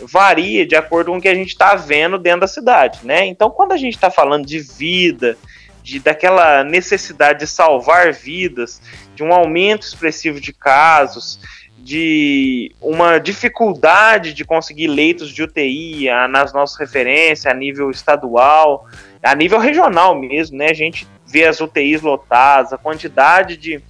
varia 0.02 0.66
de 0.66 0.76
acordo 0.76 1.12
com 1.12 1.18
o 1.18 1.22
que 1.22 1.28
a 1.28 1.36
gente 1.36 1.50
está 1.50 1.76
vendo 1.76 2.18
dentro 2.18 2.42
da 2.42 2.48
cidade, 2.48 3.00
né? 3.04 3.26
Então, 3.26 3.50
quando 3.50 3.74
a 3.74 3.78
gente 3.78 3.96
está 3.96 4.10
falando 4.10 4.46
de 4.46 4.60
vida, 4.60 5.38
de 5.84 6.00
daquela 6.00 6.64
necessidade 6.64 7.40
de 7.40 7.48
salvar 7.48 8.14
vidas, 8.14 8.82
de 9.16 9.24
um 9.24 9.34
aumento 9.34 9.86
expressivo 9.86 10.40
de 10.40 10.54
casos, 10.54 11.40
de 11.78 12.74
uma 12.80 13.18
dificuldade 13.18 14.34
de 14.34 14.46
conseguir 14.46 14.88
leitos 14.88 15.30
de 15.30 15.44
UTI 15.44 16.10
a, 16.10 16.28
nas 16.28 16.54
nossas 16.54 16.78
referências 16.78 17.52
a 17.52 17.56
nível 17.56 17.90
estadual, 17.90 18.88
a 19.24 19.36
nível 19.36 19.60
regional 19.60 20.20
mesmo, 20.20 20.58
né? 20.58 20.70
A 20.70 20.74
gente 20.74 21.08
vê 21.26 21.46
as 21.46 21.62
UTIs 21.62 22.02
lotadas, 22.02 22.74
a 22.74 22.78
quantidade 22.78 23.58
de, 23.58 23.82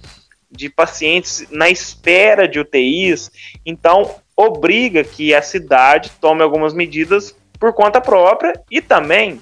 de 0.50 0.68
pacientes 0.68 1.46
na 1.50 1.68
espera 1.68 2.46
de 2.46 2.58
UTIs, 2.58 3.30
então 3.64 4.16
obriga 4.36 5.04
que 5.04 5.34
a 5.34 5.42
cidade 5.42 6.10
tome 6.20 6.42
algumas 6.42 6.74
medidas 6.74 7.34
por 7.58 7.72
conta 7.72 8.00
própria 8.00 8.60
e 8.70 8.80
também 8.80 9.40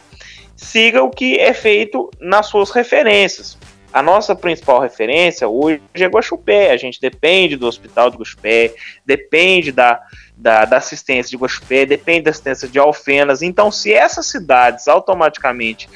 siga 0.56 1.02
o 1.02 1.10
que 1.10 1.38
é 1.38 1.54
feito 1.54 2.10
nas 2.20 2.46
suas 2.46 2.70
referências 2.70 3.56
a 3.92 4.02
nossa 4.02 4.34
principal 4.34 4.80
referência 4.80 5.48
hoje 5.48 5.80
é 5.94 6.06
Guaxupé. 6.06 6.70
A 6.70 6.76
gente 6.76 7.00
depende 7.00 7.56
do 7.56 7.66
hospital 7.66 8.10
de 8.10 8.16
Guaxupé, 8.16 8.74
depende 9.04 9.72
da, 9.72 10.00
da, 10.36 10.64
da, 10.64 10.76
assistência 10.76 11.30
de 11.30 11.36
Guaxupé, 11.36 11.84
depende 11.84 12.22
da 12.22 12.30
assistência 12.30 12.68
de 12.68 12.78
Alfenas. 12.78 13.42
Então, 13.42 13.70
se 13.70 13.92
essas 13.92 14.26
cidades 14.26 14.86
automaticamente 14.86 15.88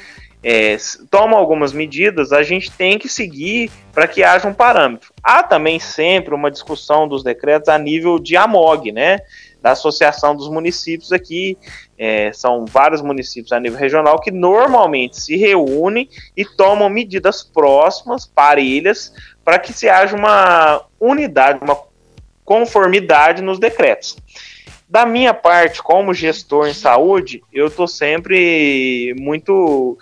é, 0.43 0.77
tomam 1.09 1.39
algumas 1.39 1.73
medidas, 1.73 2.31
a 2.31 2.43
gente 2.43 2.71
tem 2.71 2.99
que 2.99 3.09
seguir 3.09 3.71
para 3.91 4.07
que 4.07 4.23
haja 4.23 4.47
um 4.47 4.53
parâmetro. 4.53 5.11
Há 5.23 5.41
também 5.41 5.79
sempre 5.79 6.35
uma 6.35 6.51
discussão 6.51 7.07
dos 7.07 7.23
decretos 7.23 7.69
a 7.69 7.79
nível 7.79 8.19
de 8.19 8.37
AMOG, 8.37 8.91
né? 8.91 9.19
Da 9.65 9.71
Associação 9.71 10.35
dos 10.35 10.47
Municípios 10.47 11.11
aqui. 11.11 11.57
É, 11.97 12.31
são 12.33 12.67
vários 12.67 13.01
municípios 13.01 13.51
a 13.51 13.59
nível 13.59 13.79
regional 13.79 14.21
que 14.21 14.29
normalmente 14.29 15.19
se 15.19 15.35
reúnem 15.35 16.07
e 16.37 16.45
tomam 16.45 16.87
medidas 16.87 17.43
próximas, 17.43 18.27
parelhas, 18.27 19.11
para 19.43 19.57
que 19.57 19.73
se 19.73 19.89
haja 19.89 20.15
uma 20.15 20.83
unidade, 20.99 21.63
uma 21.63 21.79
conformidade 22.43 23.41
nos 23.41 23.57
decretos. 23.57 24.15
Da 24.87 25.03
minha 25.03 25.33
parte, 25.33 25.81
como 25.81 26.13
gestor 26.13 26.67
em 26.67 26.73
saúde, 26.73 27.41
eu 27.51 27.65
estou 27.65 27.87
sempre 27.87 29.15
muito 29.17 29.97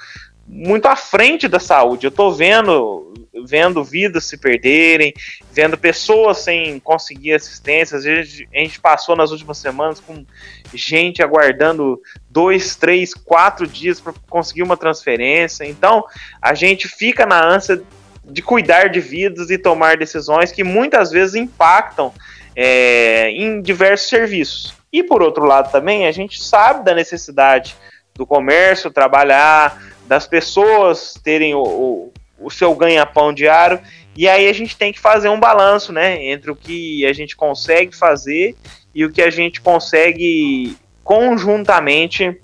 muito 0.45 0.89
à 0.89 0.95
frente 0.97 1.47
da 1.47 1.57
saúde. 1.57 2.05
Eu 2.05 2.09
estou 2.09 2.33
vendo 2.33 3.13
vendo 3.45 3.83
vidas 3.83 4.25
se 4.25 4.37
perderem, 4.37 5.13
vendo 5.51 5.77
pessoas 5.77 6.39
sem 6.39 6.79
conseguir 6.79 7.33
assistência. 7.33 7.97
Às 7.97 8.03
vezes 8.03 8.45
a 8.53 8.59
gente 8.59 8.79
passou 8.79 9.15
nas 9.15 9.31
últimas 9.31 9.57
semanas 9.57 9.99
com 9.99 10.25
gente 10.73 11.23
aguardando 11.23 11.99
dois, 12.29 12.75
três, 12.75 13.13
quatro 13.13 13.65
dias 13.65 13.99
para 13.99 14.13
conseguir 14.29 14.63
uma 14.63 14.77
transferência. 14.77 15.65
Então 15.65 16.03
a 16.41 16.53
gente 16.53 16.87
fica 16.87 17.25
na 17.25 17.43
ânsia 17.43 17.81
de 18.23 18.41
cuidar 18.41 18.87
de 18.87 18.99
vidas 18.99 19.49
e 19.49 19.57
tomar 19.57 19.97
decisões 19.97 20.51
que 20.51 20.63
muitas 20.63 21.11
vezes 21.11 21.35
impactam 21.35 22.13
é, 22.55 23.29
em 23.31 23.61
diversos 23.61 24.09
serviços. 24.09 24.73
E 24.91 25.03
por 25.03 25.21
outro 25.23 25.45
lado 25.45 25.71
também 25.71 26.07
a 26.07 26.11
gente 26.11 26.41
sabe 26.41 26.85
da 26.85 26.93
necessidade 26.93 27.75
do 28.13 28.27
comércio 28.27 28.91
trabalhar, 28.91 29.81
das 30.07 30.27
pessoas 30.27 31.15
terem 31.23 31.55
o, 31.55 31.63
o, 31.63 32.13
o 32.43 32.49
seu 32.49 32.75
ganha-pão 32.75 33.33
diário, 33.33 33.79
e 34.15 34.27
aí 34.27 34.47
a 34.47 34.53
gente 34.53 34.77
tem 34.77 34.93
que 34.93 34.99
fazer 34.99 35.29
um 35.29 35.39
balanço, 35.39 35.91
né, 35.91 36.23
entre 36.25 36.51
o 36.51 36.55
que 36.55 37.05
a 37.05 37.13
gente 37.13 37.35
consegue 37.35 37.95
fazer 37.95 38.55
e 38.93 39.03
o 39.05 39.11
que 39.11 39.21
a 39.21 39.29
gente 39.29 39.59
consegue 39.59 40.77
conjuntamente 41.03 42.39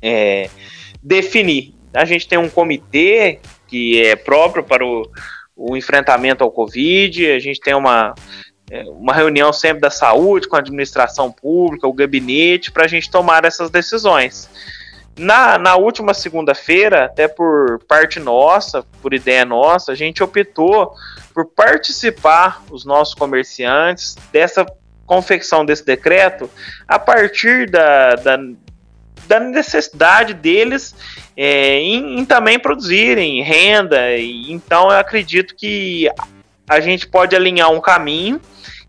é, 0.00 0.50
definir. 1.02 1.74
A 1.94 2.04
gente 2.04 2.28
tem 2.28 2.38
um 2.38 2.48
comitê 2.48 3.38
que 3.66 4.02
é 4.02 4.14
próprio 4.16 4.62
para 4.62 4.84
o, 4.84 5.10
o 5.56 5.76
enfrentamento 5.76 6.44
ao 6.44 6.50
Covid, 6.50 7.30
a 7.30 7.38
gente 7.38 7.60
tem 7.60 7.74
uma, 7.74 8.14
é, 8.70 8.82
uma 8.84 9.14
reunião 9.14 9.52
sempre 9.52 9.80
da 9.80 9.90
saúde 9.90 10.48
com 10.48 10.56
a 10.56 10.58
administração 10.58 11.32
pública, 11.32 11.86
o 11.86 11.92
gabinete, 11.92 12.70
para 12.70 12.84
a 12.84 12.88
gente 12.88 13.10
tomar 13.10 13.44
essas 13.44 13.70
decisões. 13.70 14.48
Na, 15.16 15.58
na 15.58 15.76
última 15.76 16.14
segunda-feira, 16.14 17.04
até 17.04 17.28
por 17.28 17.80
parte 17.86 18.18
nossa, 18.18 18.82
por 19.02 19.12
ideia 19.12 19.44
nossa, 19.44 19.92
a 19.92 19.94
gente 19.94 20.22
optou 20.22 20.94
por 21.34 21.46
participar, 21.46 22.62
os 22.70 22.84
nossos 22.84 23.14
comerciantes, 23.14 24.16
dessa 24.32 24.66
confecção 25.06 25.64
desse 25.64 25.84
decreto 25.84 26.48
a 26.88 26.98
partir 26.98 27.70
da, 27.70 28.14
da, 28.14 28.38
da 29.26 29.40
necessidade 29.40 30.32
deles 30.32 30.94
é, 31.36 31.78
em, 31.78 32.18
em, 32.18 32.24
também 32.24 32.58
produzirem 32.58 33.42
renda. 33.42 34.16
E, 34.16 34.50
então 34.50 34.90
eu 34.90 34.98
acredito 34.98 35.54
que 35.54 36.08
a 36.68 36.80
gente 36.80 37.06
pode 37.06 37.36
alinhar 37.36 37.70
um 37.70 37.80
caminho 37.80 38.40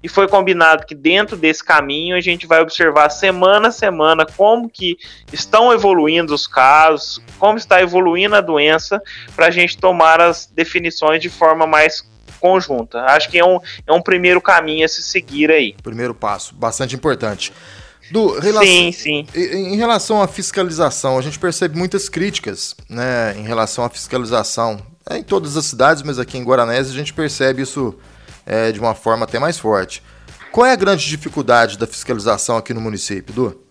e 0.03 0.09
foi 0.09 0.27
combinado 0.27 0.85
que 0.85 0.93
dentro 0.93 1.37
desse 1.37 1.63
caminho 1.63 2.17
a 2.17 2.19
gente 2.19 2.45
vai 2.45 2.61
observar 2.61 3.09
semana 3.09 3.69
a 3.69 3.71
semana 3.71 4.25
como 4.25 4.69
que 4.69 4.97
estão 5.31 5.71
evoluindo 5.71 6.35
os 6.35 6.45
casos, 6.45 7.21
como 7.39 7.57
está 7.57 7.81
evoluindo 7.81 8.35
a 8.35 8.41
doença, 8.41 9.01
para 9.33 9.47
a 9.47 9.51
gente 9.51 9.77
tomar 9.77 10.19
as 10.19 10.45
definições 10.45 11.21
de 11.21 11.29
forma 11.29 11.65
mais 11.65 12.05
conjunta. 12.41 12.99
Acho 13.05 13.29
que 13.29 13.39
é 13.39 13.45
um, 13.45 13.57
é 13.87 13.93
um 13.93 14.01
primeiro 14.01 14.41
caminho 14.41 14.83
a 14.83 14.87
se 14.89 15.01
seguir 15.01 15.49
aí. 15.49 15.73
Primeiro 15.81 16.13
passo, 16.13 16.53
bastante 16.53 16.93
importante. 16.93 17.53
Do, 18.11 18.37
relação, 18.37 18.67
sim, 18.67 18.91
sim. 18.91 19.27
Em 19.33 19.77
relação 19.77 20.21
à 20.21 20.27
fiscalização, 20.27 21.17
a 21.17 21.21
gente 21.21 21.39
percebe 21.39 21.77
muitas 21.77 22.09
críticas 22.09 22.75
né, 22.89 23.33
em 23.37 23.43
relação 23.43 23.85
à 23.85 23.89
fiscalização. 23.89 24.77
É 25.09 25.17
em 25.17 25.23
todas 25.23 25.55
as 25.55 25.65
cidades, 25.65 26.03
mas 26.03 26.19
aqui 26.19 26.37
em 26.37 26.43
Guaranés 26.43 26.89
a 26.89 26.93
gente 26.93 27.13
percebe 27.13 27.61
isso 27.61 27.97
é, 28.45 28.71
de 28.71 28.79
uma 28.79 28.95
forma 28.95 29.25
até 29.25 29.39
mais 29.39 29.57
forte. 29.57 30.03
Qual 30.51 30.65
é 30.65 30.71
a 30.71 30.75
grande 30.75 31.07
dificuldade 31.07 31.77
da 31.77 31.87
fiscalização 31.87 32.57
aqui 32.57 32.73
no 32.73 32.81
município, 32.81 33.33
Du? 33.33 33.63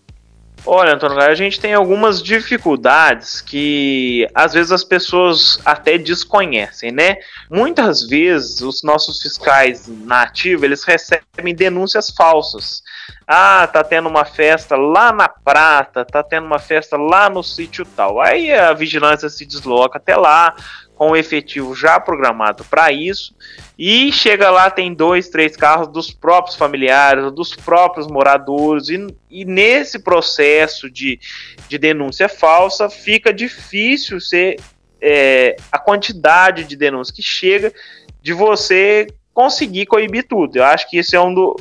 Olha, 0.65 0.93
Antônio, 0.93 1.19
a 1.19 1.35
gente 1.35 1.59
tem 1.59 1.73
algumas 1.73 2.23
dificuldades 2.23 3.41
que 3.41 4.25
às 4.33 4.53
vezes 4.53 4.71
as 4.71 4.83
pessoas 4.83 5.59
até 5.65 5.97
desconhecem, 5.97 6.89
né? 6.89 7.17
Muitas 7.49 8.07
vezes 8.07 8.61
os 8.61 8.81
nossos 8.81 9.21
fiscais 9.21 9.89
na 10.05 10.21
ativa, 10.21 10.65
eles 10.65 10.85
recebem 10.85 11.53
denúncias 11.53 12.09
falsas. 12.09 12.81
Ah, 13.27 13.67
tá 13.67 13.83
tendo 13.83 14.07
uma 14.07 14.23
festa 14.23 14.77
lá 14.77 15.11
na 15.11 15.27
Prata, 15.27 16.05
tá 16.05 16.23
tendo 16.23 16.45
uma 16.45 16.59
festa 16.59 16.95
lá 16.95 17.29
no 17.29 17.43
sítio 17.43 17.85
tal. 17.85 18.21
Aí 18.21 18.53
a 18.53 18.71
vigilância 18.71 19.29
se 19.29 19.45
desloca 19.45 19.97
até 19.97 20.15
lá, 20.15 20.55
com 21.03 21.11
o 21.11 21.15
efetivo 21.17 21.75
já 21.75 21.99
programado 21.99 22.63
para 22.63 22.89
isso, 22.89 23.35
e 23.77 24.09
chega 24.13 24.49
lá, 24.49 24.71
tem 24.71 24.93
dois, 24.93 25.27
três 25.27 25.57
carros 25.57 25.89
dos 25.89 26.11
próprios 26.11 26.55
familiares, 26.55 27.29
dos 27.33 27.53
próprios 27.53 28.07
moradores, 28.07 28.87
e, 28.87 29.05
e 29.29 29.43
nesse 29.43 29.99
processo 29.99 30.89
de, 30.89 31.19
de 31.67 31.77
denúncia 31.77 32.29
falsa 32.29 32.89
fica 32.89 33.33
difícil 33.33 34.21
ser 34.21 34.61
é, 35.01 35.57
a 35.69 35.77
quantidade 35.77 36.63
de 36.63 36.77
denúncias 36.77 37.13
que 37.13 37.21
chega 37.21 37.73
de 38.21 38.31
você 38.31 39.05
conseguir 39.33 39.85
coibir 39.87 40.25
tudo. 40.25 40.55
Eu 40.55 40.63
acho 40.63 40.89
que 40.89 40.95
esse 40.95 41.17
é 41.17 41.19
um, 41.19 41.33
do, 41.33 41.59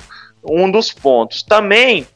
um 0.48 0.70
dos 0.70 0.92
pontos. 0.92 1.42
Também 1.42 2.07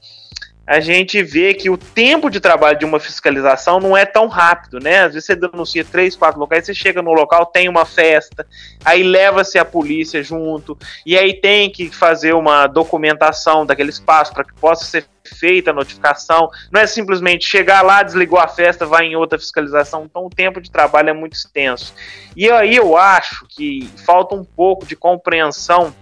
a 0.66 0.80
gente 0.80 1.22
vê 1.22 1.54
que 1.54 1.70
o 1.70 1.76
tempo 1.76 2.28
de 2.28 2.40
trabalho 2.40 2.78
de 2.78 2.84
uma 2.84 2.98
fiscalização 2.98 3.78
não 3.78 3.96
é 3.96 4.04
tão 4.04 4.26
rápido, 4.26 4.80
né? 4.80 5.04
Às 5.04 5.14
vezes 5.14 5.26
você 5.26 5.36
denuncia 5.36 5.84
três, 5.84 6.16
quatro 6.16 6.40
locais, 6.40 6.66
você 6.66 6.74
chega 6.74 7.00
no 7.00 7.12
local, 7.12 7.46
tem 7.46 7.68
uma 7.68 7.84
festa, 7.84 8.44
aí 8.84 9.04
leva-se 9.04 9.58
a 9.58 9.64
polícia 9.64 10.22
junto, 10.22 10.76
e 11.04 11.16
aí 11.16 11.34
tem 11.34 11.70
que 11.70 11.88
fazer 11.88 12.34
uma 12.34 12.66
documentação 12.66 13.64
daquele 13.64 13.90
espaço 13.90 14.32
para 14.32 14.42
que 14.42 14.54
possa 14.54 14.84
ser 14.84 15.06
feita 15.24 15.70
a 15.70 15.74
notificação. 15.74 16.48
Não 16.72 16.80
é 16.80 16.86
simplesmente 16.86 17.46
chegar 17.46 17.82
lá, 17.82 18.02
desligou 18.02 18.38
a 18.38 18.48
festa, 18.48 18.86
vai 18.86 19.06
em 19.06 19.16
outra 19.16 19.38
fiscalização. 19.38 20.04
Então 20.04 20.26
o 20.26 20.30
tempo 20.30 20.60
de 20.60 20.70
trabalho 20.70 21.10
é 21.10 21.12
muito 21.12 21.34
extenso. 21.34 21.94
E 22.36 22.50
aí 22.50 22.76
eu 22.76 22.96
acho 22.96 23.46
que 23.48 23.90
falta 24.04 24.34
um 24.34 24.44
pouco 24.44 24.86
de 24.86 24.96
compreensão 24.96 25.94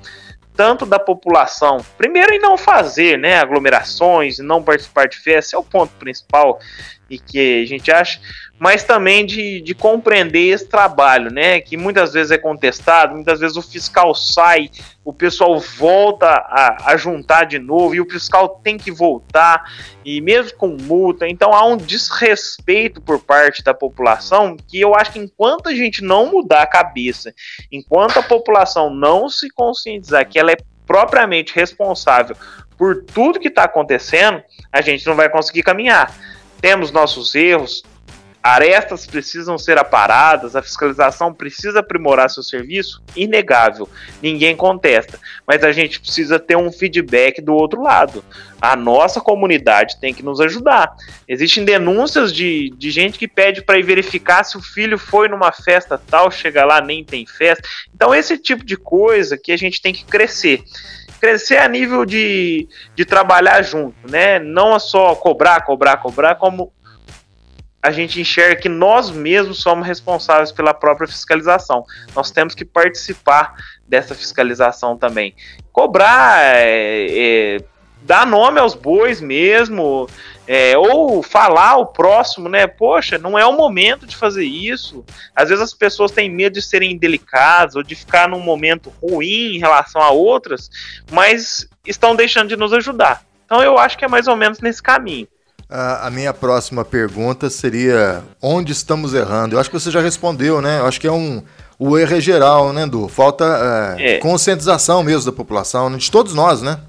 tanto 0.55 0.87
da 0.87 0.99
população. 0.99 1.79
Primeiro, 1.99 2.33
em 2.33 2.38
não 2.38 2.57
fazer 2.57 3.19
né, 3.19 3.38
aglomerações, 3.38 4.38
não 4.38 4.62
participar 4.62 5.09
de 5.09 5.19
festas, 5.19 5.53
é 5.55 5.59
o 5.59 5.64
ponto 5.64 5.93
principal 5.99 6.59
e 7.14 7.18
que 7.18 7.62
a 7.62 7.66
gente 7.66 7.90
acha, 7.90 8.20
mas 8.59 8.85
também 8.85 9.27
de, 9.27 9.61
de 9.61 9.74
compreender 9.74 10.48
esse 10.48 10.66
trabalho, 10.66 11.31
né? 11.31 11.61
Que 11.61 11.77
muitas 11.77 12.12
vezes 12.12 12.31
é 12.31 12.38
contestado, 12.38 13.14
muitas 13.14 13.40
vezes 13.40 13.57
o 13.57 13.62
fiscal 13.62 14.14
sai, 14.14 14.70
o 15.05 15.12
pessoal 15.12 15.59
volta 15.59 16.27
a, 16.27 16.92
a 16.92 16.96
juntar 16.96 17.44
de 17.44 17.59
novo 17.59 17.94
e 17.94 18.00
o 18.00 18.09
fiscal 18.09 18.61
tem 18.62 18.79
que 18.79 18.90
voltar, 18.90 19.64
e 20.05 20.20
mesmo 20.20 20.57
com 20.57 20.68
multa, 20.68 21.29
então 21.29 21.53
há 21.53 21.64
um 21.66 21.77
desrespeito 21.77 23.00
por 23.00 23.20
parte 23.20 23.62
da 23.62 23.74
população 23.74 24.57
que 24.57 24.81
eu 24.81 24.94
acho 24.94 25.12
que 25.12 25.18
enquanto 25.18 25.68
a 25.68 25.74
gente 25.74 26.03
não 26.03 26.31
mudar 26.31 26.62
a 26.62 26.66
cabeça, 26.66 27.35
enquanto 27.70 28.18
a 28.18 28.22
população 28.22 28.88
não 28.88 29.29
se 29.29 29.50
conscientizar 29.50 30.29
que 30.29 30.38
ela 30.38 30.53
é 30.53 30.57
propriamente 30.87 31.55
responsável 31.55 32.37
por 32.77 33.05
tudo 33.05 33.40
que 33.40 33.48
está 33.48 33.64
acontecendo, 33.64 34.42
a 34.72 34.81
gente 34.81 35.07
não 35.07 35.14
vai 35.14 35.29
conseguir 35.29 35.62
caminhar 35.62 36.14
temos 36.64 36.90
nossos 36.90 37.35
erros, 37.35 37.83
arestas 38.42 39.07
precisam 39.07 39.59
ser 39.59 39.77
aparadas, 39.77 40.57
a 40.57 40.62
fiscalização 40.62 41.31
precisa 41.31 41.81
aprimorar 41.81 42.31
seu 42.31 42.42
serviço, 42.42 43.03
inegável, 43.14 43.87
ninguém 44.22 44.57
contesta. 44.57 45.20
Mas 45.46 45.62
a 45.62 45.72
gente 45.72 46.00
precisa 46.00 46.38
ter 46.38 46.57
um 46.57 46.72
feedback 46.72 47.42
do 47.42 47.53
outro 47.53 47.83
lado. 47.83 48.24
A 48.62 48.74
nossa 48.74 49.20
comunidade 49.20 50.00
tem 50.00 50.14
que 50.14 50.22
nos 50.22 50.40
ajudar. 50.40 50.90
Existem 51.29 51.66
denúncias 51.66 52.33
de, 52.33 52.72
de 52.79 52.90
gente 52.90 53.18
que 53.18 53.29
pede 53.29 53.61
para 53.61 53.79
ir 53.79 53.83
verificar 53.83 54.42
se 54.42 54.57
o 54.57 54.62
filho 54.62 54.96
foi 54.96 55.29
numa 55.29 55.53
festa 55.53 55.98
tal, 55.98 56.31
chega 56.31 56.64
lá, 56.64 56.81
nem 56.81 57.05
tem 57.05 57.27
festa. 57.27 57.68
Então, 57.94 58.14
esse 58.14 58.38
tipo 58.38 58.64
de 58.64 58.79
coisa 58.79 59.37
que 59.37 59.53
a 59.53 59.57
gente 59.59 59.83
tem 59.83 59.92
que 59.92 60.07
crescer 60.07 60.64
crescer 61.25 61.57
a 61.57 61.67
nível 61.67 62.05
de, 62.05 62.69
de 62.95 63.03
trabalhar 63.07 63.63
junto, 63.63 63.97
né? 64.11 64.39
Não 64.39 64.77
é 64.77 64.79
só 64.79 65.15
cobrar, 65.15 65.63
cobrar, 65.63 65.97
cobrar, 65.97 66.35
como 66.35 66.71
a 67.83 67.91
gente 67.91 68.21
enxerga 68.21 68.61
que 68.61 68.69
nós 68.69 69.11
mesmos 69.11 69.63
somos 69.63 69.87
responsáveis 69.87 70.53
pela 70.53 70.75
própria 70.75 71.09
fiscalização. 71.09 71.83
Nós 72.15 72.31
temos 72.31 72.55
que 72.55 72.63
participar 72.63 73.55
dessa 73.89 74.15
fiscalização 74.15 74.99
também. 74.99 75.35
Cobrar, 75.73 76.45
é, 76.45 77.07
é, 77.09 77.57
dar 78.05 78.27
nome 78.27 78.61
aos 78.61 78.75
bois 78.75 79.21
mesmo, 79.21 80.09
é, 80.47 80.77
ou 80.77 81.23
falar 81.23 81.71
ao 81.71 81.87
próximo, 81.87 82.49
né? 82.49 82.67
Poxa, 82.67 83.19
não 83.19 83.38
é 83.38 83.47
o 83.47 83.57
momento 83.57 84.07
de 84.07 84.17
fazer 84.17 84.45
isso. 84.45 85.05
Às 85.35 85.49
vezes 85.49 85.64
as 85.64 85.75
pessoas 85.75 86.11
têm 86.12 86.31
medo 86.31 86.55
de 86.55 86.62
serem 86.62 86.97
delicadas 86.97 87.75
ou 87.75 87.83
de 87.83 87.95
ficar 87.95 88.29
num 88.29 88.40
momento 88.40 88.93
ruim 89.03 89.57
em 89.57 89.59
relação 89.59 90.01
a 90.03 90.11
outras, 90.11 90.71
mas 91.11 91.67
estão 91.87 92.14
deixando 92.14 92.49
de 92.49 92.57
nos 92.57 92.73
ajudar. 92.73 93.23
Então 93.47 93.62
eu 93.62 93.79
acho 93.79 93.97
que 93.97 94.05
é 94.05 94.09
mais 94.09 94.29
ou 94.29 94.37
menos 94.37 94.61
nesse 94.61 94.83
caminho. 94.83 95.27
A 95.69 96.11
minha 96.11 96.33
próxima 96.33 96.85
pergunta 96.85 97.49
seria: 97.49 98.23
onde 98.40 98.73
estamos 98.73 99.14
errando? 99.14 99.57
Eu 99.57 99.61
acho 99.61 99.71
que 99.71 99.79
você 99.79 99.90
já 99.90 100.01
respondeu, 100.01 100.61
né? 100.61 100.79
Eu 100.79 100.87
acho 100.87 101.01
que 101.01 101.07
é 101.07 101.12
um. 101.12 101.43
O 101.79 101.99
erro 101.99 102.17
é 102.17 102.21
geral, 102.21 102.73
né, 102.73 102.87
Du? 102.87 103.09
Falta 103.09 103.97
é, 103.99 104.15
é. 104.15 104.19
conscientização 104.19 105.03
mesmo 105.03 105.31
da 105.31 105.37
população, 105.37 105.91
né? 105.91 105.99
de 105.99 106.11
todos 106.11 106.35
nós, 106.35 106.63
né? 106.63 106.81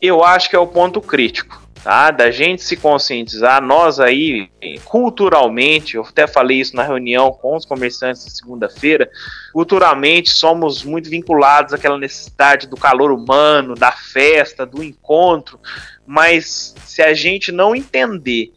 Eu 0.00 0.24
acho 0.24 0.50
que 0.50 0.56
é 0.56 0.58
o 0.58 0.66
ponto 0.66 1.00
crítico 1.00 1.62
tá? 1.82 2.10
Da 2.10 2.30
gente 2.30 2.62
se 2.62 2.76
conscientizar, 2.76 3.62
nós 3.62 3.98
aí, 3.98 4.48
culturalmente, 4.84 5.96
eu 5.96 6.02
até 6.02 6.26
falei 6.26 6.60
isso 6.60 6.76
na 6.76 6.82
reunião 6.82 7.32
com 7.32 7.56
os 7.56 7.64
comerciantes 7.64 8.24
na 8.24 8.30
segunda-feira, 8.30 9.10
culturalmente 9.52 10.30
somos 10.30 10.82
muito 10.84 11.10
vinculados 11.10 11.74
àquela 11.74 11.98
necessidade 11.98 12.66
do 12.66 12.76
calor 12.76 13.10
humano, 13.10 13.74
da 13.74 13.92
festa, 13.92 14.64
do 14.64 14.82
encontro, 14.82 15.58
mas 16.06 16.74
se 16.84 17.02
a 17.02 17.12
gente 17.14 17.50
não 17.50 17.74
entender 17.74 18.52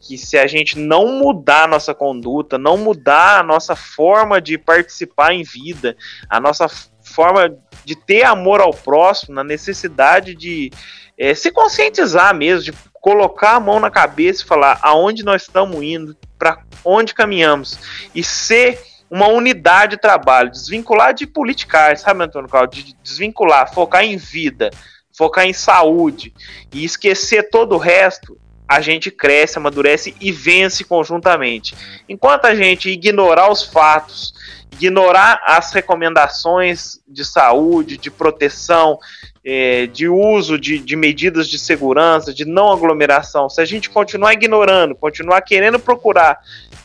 que 0.00 0.16
se 0.16 0.38
a 0.38 0.46
gente 0.46 0.78
não 0.78 1.18
mudar 1.18 1.64
a 1.64 1.68
nossa 1.68 1.94
conduta, 1.94 2.56
não 2.56 2.76
mudar 2.76 3.40
a 3.40 3.42
nossa 3.42 3.74
forma 3.74 4.40
de 4.40 4.56
participar 4.56 5.32
em 5.32 5.42
vida, 5.42 5.96
a 6.28 6.40
nossa 6.40 6.68
forma 7.02 7.56
de 7.84 7.96
ter 7.96 8.24
amor 8.24 8.60
ao 8.60 8.72
próximo, 8.72 9.34
na 9.34 9.42
necessidade 9.42 10.34
de 10.34 10.70
é, 11.16 11.34
se 11.34 11.50
conscientizar 11.50 12.34
mesmo, 12.34 12.64
de 12.64 12.72
colocar 13.00 13.56
a 13.56 13.60
mão 13.60 13.80
na 13.80 13.90
cabeça 13.90 14.42
e 14.42 14.46
falar 14.46 14.78
aonde 14.82 15.24
nós 15.24 15.42
estamos 15.42 15.82
indo, 15.82 16.16
para 16.38 16.62
onde 16.84 17.14
caminhamos, 17.14 17.78
e 18.14 18.22
ser 18.22 18.80
uma 19.10 19.28
unidade 19.28 19.96
de 19.96 20.02
trabalho, 20.02 20.50
desvincular 20.50 21.14
de 21.14 21.26
politicais, 21.26 22.02
sabe, 22.02 22.24
Antônio 22.24 22.48
Claudio? 22.48 22.84
De 22.84 22.94
desvincular, 23.02 23.72
focar 23.72 24.04
em 24.04 24.16
vida, 24.16 24.70
focar 25.16 25.46
em 25.46 25.52
saúde 25.52 26.32
e 26.72 26.84
esquecer 26.84 27.48
todo 27.50 27.74
o 27.74 27.78
resto, 27.78 28.38
a 28.68 28.80
gente 28.82 29.10
cresce, 29.10 29.56
amadurece 29.56 30.14
e 30.20 30.30
vence 30.30 30.84
conjuntamente. 30.84 31.74
Enquanto 32.06 32.44
a 32.44 32.54
gente 32.54 32.90
ignorar 32.90 33.50
os 33.50 33.62
fatos, 33.62 34.34
ignorar 34.72 35.40
as 35.44 35.72
recomendações 35.72 37.00
de 37.08 37.24
saúde, 37.24 37.96
de 37.96 38.10
proteção, 38.10 38.98
é, 39.42 39.86
de 39.86 40.06
uso 40.06 40.58
de, 40.58 40.78
de, 40.78 40.94
medidas 40.94 41.48
de 41.48 41.58
segurança, 41.58 42.34
de 42.34 42.44
não 42.44 42.70
aglomeração, 42.70 43.48
se 43.48 43.62
a 43.62 43.64
gente 43.64 43.88
continuar 43.88 44.34
ignorando, 44.34 44.94
continuar 44.94 45.40
querendo 45.40 45.78
procurar 45.78 46.38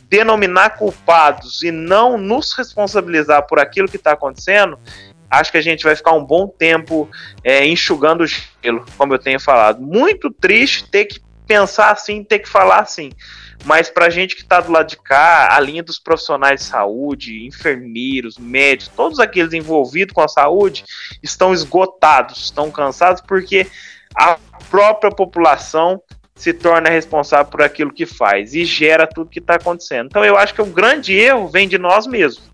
denominar 0.09 0.77
culpados 0.77 1.63
e 1.63 1.71
não 1.71 2.17
nos 2.17 2.53
responsabilizar 2.53 3.47
por 3.47 3.59
aquilo 3.59 3.87
que 3.87 3.97
está 3.97 4.11
acontecendo, 4.11 4.77
acho 5.29 5.51
que 5.51 5.57
a 5.57 5.61
gente 5.61 5.83
vai 5.83 5.95
ficar 5.95 6.13
um 6.13 6.23
bom 6.23 6.47
tempo 6.47 7.09
é, 7.43 7.65
enxugando 7.65 8.23
o 8.23 8.27
gelo, 8.27 8.85
como 8.95 9.15
eu 9.15 9.19
tenho 9.19 9.39
falado. 9.39 9.81
Muito 9.81 10.29
triste 10.29 10.87
ter 10.87 11.05
que 11.05 11.19
pensar 11.53 11.91
assim, 11.91 12.23
ter 12.23 12.39
que 12.39 12.49
falar 12.49 12.79
assim. 12.79 13.11
Mas 13.63 13.89
para 13.89 14.09
gente 14.09 14.35
que 14.35 14.41
está 14.41 14.59
do 14.59 14.71
lado 14.71 14.89
de 14.89 14.97
cá, 14.97 15.55
a 15.55 15.59
linha 15.59 15.83
dos 15.83 15.99
profissionais 15.99 16.61
de 16.61 16.65
saúde, 16.67 17.45
enfermeiros, 17.45 18.37
médicos, 18.37 18.91
todos 18.95 19.19
aqueles 19.19 19.53
envolvidos 19.53 20.13
com 20.13 20.21
a 20.21 20.27
saúde 20.27 20.83
estão 21.21 21.53
esgotados, 21.53 22.43
estão 22.45 22.71
cansados 22.71 23.21
porque 23.21 23.67
a 24.15 24.37
própria 24.69 25.11
população 25.11 26.01
se 26.35 26.51
torna 26.51 26.89
responsável 26.89 27.45
por 27.45 27.61
aquilo 27.61 27.93
que 27.93 28.07
faz 28.07 28.55
e 28.55 28.65
gera 28.65 29.05
tudo 29.05 29.29
que 29.29 29.39
está 29.39 29.55
acontecendo. 29.55 30.07
Então 30.07 30.25
eu 30.25 30.35
acho 30.35 30.53
que 30.55 30.61
o 30.61 30.65
grande 30.65 31.13
erro 31.13 31.47
vem 31.47 31.67
de 31.67 31.77
nós 31.77 32.07
mesmos. 32.07 32.51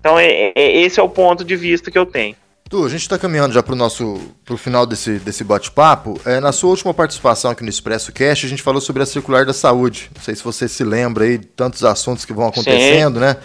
Então 0.00 0.18
é, 0.18 0.52
é, 0.56 0.76
esse 0.78 0.98
é 0.98 1.02
o 1.02 1.08
ponto 1.08 1.44
de 1.44 1.54
vista 1.54 1.90
que 1.90 1.98
eu 1.98 2.06
tenho. 2.06 2.34
Tu, 2.68 2.84
a 2.84 2.88
gente 2.88 3.00
está 3.00 3.18
caminhando 3.18 3.54
já 3.54 3.62
para 3.62 3.72
o 3.72 3.76
nosso 3.76 4.20
pro 4.44 4.58
final 4.58 4.84
desse, 4.84 5.18
desse 5.18 5.42
bate-papo. 5.42 6.20
É, 6.26 6.38
na 6.38 6.52
sua 6.52 6.68
última 6.68 6.92
participação 6.92 7.50
aqui 7.50 7.62
no 7.62 7.70
Expresso 7.70 8.12
Cast, 8.12 8.44
a 8.44 8.48
gente 8.48 8.62
falou 8.62 8.80
sobre 8.80 9.02
a 9.02 9.06
circular 9.06 9.46
da 9.46 9.54
saúde. 9.54 10.10
Não 10.14 10.22
sei 10.22 10.34
se 10.36 10.44
você 10.44 10.68
se 10.68 10.84
lembra 10.84 11.24
aí 11.24 11.38
de 11.38 11.46
tantos 11.46 11.82
assuntos 11.82 12.26
que 12.26 12.32
vão 12.32 12.48
acontecendo, 12.48 13.14
Sim. 13.14 13.20
né? 13.20 13.36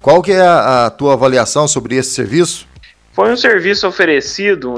Qual 0.00 0.22
que 0.22 0.30
é 0.30 0.40
a, 0.40 0.86
a 0.86 0.90
tua 0.90 1.14
avaliação 1.14 1.66
sobre 1.66 1.96
esse 1.96 2.10
serviço? 2.10 2.68
Foi 3.12 3.32
um 3.32 3.36
serviço 3.36 3.84
oferecido, 3.84 4.76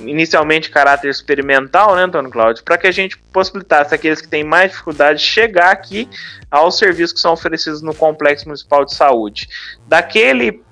inicialmente 0.00 0.70
caráter 0.70 1.10
experimental, 1.10 1.94
né, 1.94 2.04
Antônio 2.04 2.30
Cláudio, 2.30 2.64
para 2.64 2.78
que 2.78 2.86
a 2.86 2.90
gente 2.90 3.18
possibilitasse 3.30 3.94
aqueles 3.94 4.22
que 4.22 4.28
têm 4.28 4.42
mais 4.42 4.70
dificuldade 4.70 5.20
chegar 5.20 5.70
aqui 5.70 6.08
aos 6.50 6.78
serviços 6.78 7.12
que 7.12 7.20
são 7.20 7.34
oferecidos 7.34 7.82
no 7.82 7.94
Complexo 7.94 8.46
Municipal 8.46 8.86
de 8.86 8.94
Saúde. 8.94 9.50
Daquele 9.86 10.62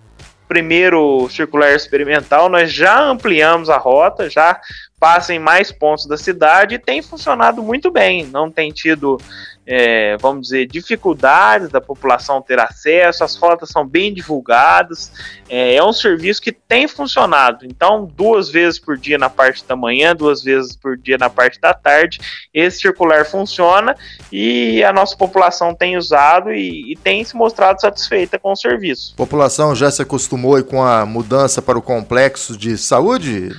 primeiro 0.52 1.26
circular 1.30 1.72
experimental, 1.72 2.46
nós 2.50 2.70
já 2.70 3.02
ampliamos 3.02 3.70
a 3.70 3.78
rota, 3.78 4.28
já 4.28 4.60
passa 5.00 5.32
em 5.32 5.38
mais 5.38 5.72
pontos 5.72 6.04
da 6.04 6.18
cidade 6.18 6.74
e 6.74 6.78
tem 6.78 7.00
funcionado 7.00 7.62
muito 7.62 7.90
bem. 7.90 8.26
Não 8.26 8.50
tem 8.50 8.70
tido 8.70 9.18
é, 9.66 10.16
vamos 10.18 10.48
dizer, 10.48 10.66
dificuldades 10.66 11.68
da 11.68 11.81
população 11.81 12.42
ter 12.42 12.59
acesso, 12.59 13.22
as 13.22 13.37
rotas 13.37 13.68
são 13.68 13.87
bem 13.87 14.12
divulgadas, 14.12 15.12
é, 15.48 15.77
é, 15.77 15.85
um 15.85 15.92
serviço 15.92 16.42
que 16.42 16.51
tem 16.53 16.88
funcionado. 16.88 17.64
Então, 17.64 18.05
duas 18.05 18.51
vezes 18.51 18.79
por 18.79 18.96
dia 18.96 19.18
na 19.18 19.31
parte 19.31 19.64
da 19.64 19.77
manhã, 19.77 20.14
duas 20.14 20.42
vezes 20.42 20.75
por 20.75 20.96
dia 20.96 21.16
na 21.16 21.31
parte 21.31 21.61
da 21.61 21.72
tarde, 21.72 22.18
esse 22.53 22.81
circular 22.81 23.25
funciona 23.25 23.94
e 24.33 24.83
a 24.83 24.92
nossa 24.92 25.16
população 25.16 25.75
tem 25.75 25.96
usado 25.96 26.53
e, 26.53 26.92
e 26.92 26.96
tem 26.96 27.25
se 27.25 27.37
mostrado 27.37 27.81
satisfeita 27.81 28.38
com 28.38 28.53
o 28.53 28.57
serviço. 28.57 29.12
A 29.14 29.16
população 29.16 29.75
já 29.75 29.90
se 29.90 30.03
acostumou 30.03 30.62
com 30.64 30.83
a 30.83 31.07
mudança 31.07 31.62
para 31.62 31.79
o 31.79 31.83
complexo 31.83 32.57
de 32.57 32.77
saúde? 32.77 33.51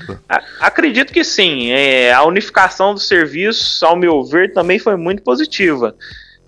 acredito 0.60 1.14
que 1.14 1.24
sim. 1.24 1.72
É, 1.72 2.14
a 2.14 2.24
unificação 2.24 2.94
dos 2.94 3.08
serviços, 3.08 3.82
ao 3.84 3.96
meu 3.96 4.24
ver, 4.24 4.54
também 4.54 4.80
foi 4.80 4.96
muito 4.96 5.24
positiva. 5.24 5.93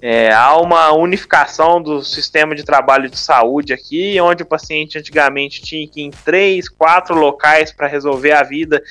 É, 0.08 0.31
há 0.31 0.55
uma 0.58 0.91
unificação 0.91 1.81
do 1.81 2.03
sistema 2.03 2.53
de 2.53 2.63
trabalho 2.63 3.10
de 3.10 3.17
saúde 3.17 3.73
aqui, 3.73 4.19
onde 4.21 4.43
o 4.43 4.45
paciente 4.45 4.99
antigamente 4.99 5.62
tinha 5.62 5.88
que 5.88 6.01
ir 6.01 6.03
em 6.03 6.12
três, 6.12 6.69
quatro 6.69 7.15
locais 7.15 7.71
para 7.71 7.88
resolver 7.88 8.34
a 8.34 8.43
vida 8.43 8.84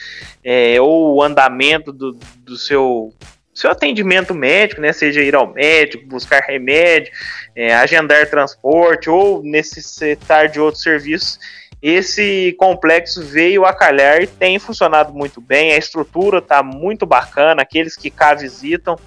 é, 0.43 0.81
ou 0.81 1.15
o 1.15 1.23
andamento 1.23 1.93
do, 1.93 2.19
do 2.39 2.57
seu, 2.57 3.15
seu 3.55 3.71
atendimento 3.71 4.35
médico, 4.35 4.81
né, 4.81 4.93
seja 4.93 5.21
ir 5.21 5.37
ao 5.37 5.53
médico, 5.53 6.05
buscar 6.09 6.41
remédio, 6.41 7.13
é, 7.55 7.73
agendar 7.75 8.29
transporte 8.29 9.09
ou 9.09 9.41
necessitar 9.43 10.49
de 10.49 10.59
outros 10.59 10.83
serviços. 10.83 11.39
Esse 11.81 12.57
complexo 12.59 13.23
veio 13.23 13.67
a 13.67 13.73
calhar 13.73 14.23
e 14.23 14.27
tem 14.27 14.59
funcionado 14.59 15.13
muito 15.13 15.41
bem, 15.41 15.75
a 15.75 15.77
estrutura 15.77 16.39
está 16.39 16.63
muito 16.63 17.05
bacana, 17.07 17.63
aqueles 17.63 17.95
que 17.95 18.11
cá 18.11 18.35
visitam 18.35 18.99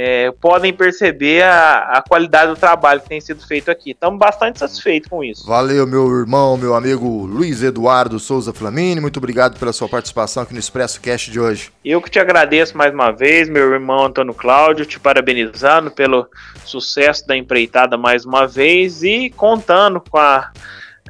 é, 0.00 0.30
podem 0.30 0.72
perceber 0.72 1.42
a, 1.42 1.94
a, 1.94 2.00
qualidade 2.00 2.52
do 2.52 2.56
trabalho 2.56 3.00
que 3.00 3.08
tem 3.08 3.20
sido 3.20 3.44
feito 3.44 3.68
aqui. 3.68 3.90
Estamos 3.90 4.16
bastante 4.16 4.60
satisfeitos 4.60 5.10
com 5.10 5.24
isso. 5.24 5.44
Valeu, 5.44 5.84
meu 5.88 6.08
irmão, 6.16 6.56
meu 6.56 6.76
amigo 6.76 7.26
Luiz 7.26 7.64
Eduardo 7.64 8.20
Souza 8.20 8.52
Flamini. 8.52 9.00
Muito 9.00 9.16
obrigado 9.16 9.58
pela 9.58 9.72
sua 9.72 9.88
participação 9.88 10.44
aqui 10.44 10.52
no 10.52 10.60
Expresso 10.60 11.00
Cast 11.00 11.32
de 11.32 11.40
hoje. 11.40 11.72
Eu 11.84 12.00
que 12.00 12.08
te 12.08 12.20
agradeço 12.20 12.78
mais 12.78 12.94
uma 12.94 13.10
vez, 13.10 13.48
meu 13.48 13.72
irmão 13.72 14.04
Antônio 14.04 14.32
Cláudio, 14.32 14.86
te 14.86 15.00
parabenizando 15.00 15.90
pelo 15.90 16.28
sucesso 16.64 17.26
da 17.26 17.36
empreitada 17.36 17.98
mais 17.98 18.24
uma 18.24 18.46
vez 18.46 19.02
e 19.02 19.30
contando 19.30 20.00
com 20.00 20.16
a, 20.16 20.52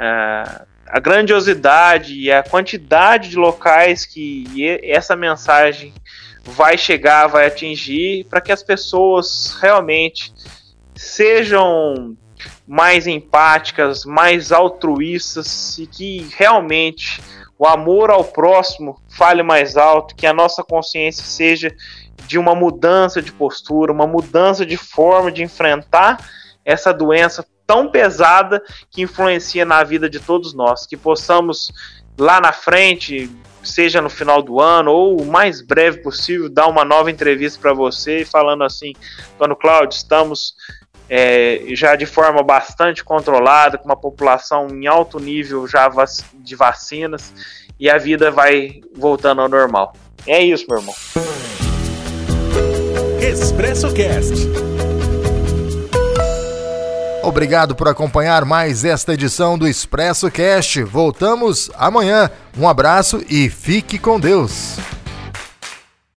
a, 0.01 0.63
a 0.87 0.99
grandiosidade 0.99 2.15
e 2.15 2.33
a 2.33 2.43
quantidade 2.43 3.29
de 3.29 3.37
locais 3.37 4.07
que 4.07 4.81
essa 4.83 5.15
mensagem 5.15 5.93
vai 6.45 6.79
chegar, 6.79 7.27
vai 7.27 7.47
atingir, 7.47 8.25
para 8.25 8.41
que 8.41 8.53
as 8.53 8.63
pessoas 8.63 9.57
realmente 9.61 10.33
sejam 10.95 12.17
mais 12.67 13.07
empáticas, 13.07 14.05
mais 14.05 14.53
altruístas 14.53 15.79
e 15.79 15.87
que 15.87 16.29
realmente 16.37 17.21
o 17.59 17.67
amor 17.67 18.11
ao 18.11 18.23
próximo 18.25 19.01
fale 19.09 19.43
mais 19.43 19.77
alto, 19.77 20.15
que 20.15 20.27
a 20.27 20.33
nossa 20.33 20.63
consciência 20.63 21.25
seja 21.25 21.75
de 22.27 22.39
uma 22.39 22.55
mudança 22.55 23.21
de 23.21 23.33
postura, 23.33 23.93
uma 23.93 24.07
mudança 24.07 24.65
de 24.65 24.77
forma 24.77 25.33
de 25.33 25.43
enfrentar 25.43 26.19
essa 26.65 26.93
doença 26.93 27.45
tão 27.67 27.91
pesada 27.91 28.63
que 28.91 29.03
influencia 29.03 29.65
na 29.65 29.83
vida 29.83 30.09
de 30.09 30.21
todos 30.21 30.55
nós, 30.55 30.87
que 30.87 30.97
possamos 30.97 31.73
lá 32.19 32.41
na 32.41 32.53
frente 32.53 33.31
seja 33.69 34.01
no 34.01 34.11
final 34.11 34.43
do 34.43 34.61
ano 34.61 34.91
ou 34.91 35.21
o 35.21 35.27
mais 35.27 35.61
breve 35.61 35.99
possível, 35.99 36.49
dar 36.49 36.67
uma 36.67 36.85
nova 36.85 37.11
entrevista 37.11 37.59
para 37.61 37.73
você 37.73 38.25
falando 38.25 38.65
assim, 38.65 38.93
Antônio 39.35 39.57
Cláudio, 39.57 39.97
estamos 39.97 40.55
é, 41.09 41.63
já 41.71 41.97
de 41.97 42.07
forma 42.07 42.43
bastante 42.43 43.03
controlada, 43.03 43.79
com 43.79 43.87
uma 43.87 43.97
população 43.97 44.69
em 44.69 44.87
alto 44.87 45.19
nível 45.19 45.67
já 45.67 45.91
de 46.35 46.55
vacinas 46.55 47.33
e 47.79 47.89
a 47.89 47.97
vida 47.97 48.31
vai 48.31 48.81
voltando 48.95 49.41
ao 49.41 49.49
normal. 49.49 49.95
É 50.27 50.43
isso, 50.43 50.67
meu 50.69 50.79
irmão. 50.79 50.95
Expresso 53.21 53.93
Cast. 53.95 54.78
Obrigado 57.23 57.75
por 57.75 57.89
acompanhar 57.89 58.45
mais 58.45 58.85
esta 58.85 59.15
edição 59.15 59.59
do 59.59 59.69
Expresso 59.69 60.31
Cast. 60.31 60.83
Voltamos 60.83 61.71
amanhã. 61.77 62.31
Um 62.57 62.69
abraço 62.69 63.23
e 63.29 63.49
fique 63.49 63.99
com 63.99 64.19
Deus. 64.19 64.77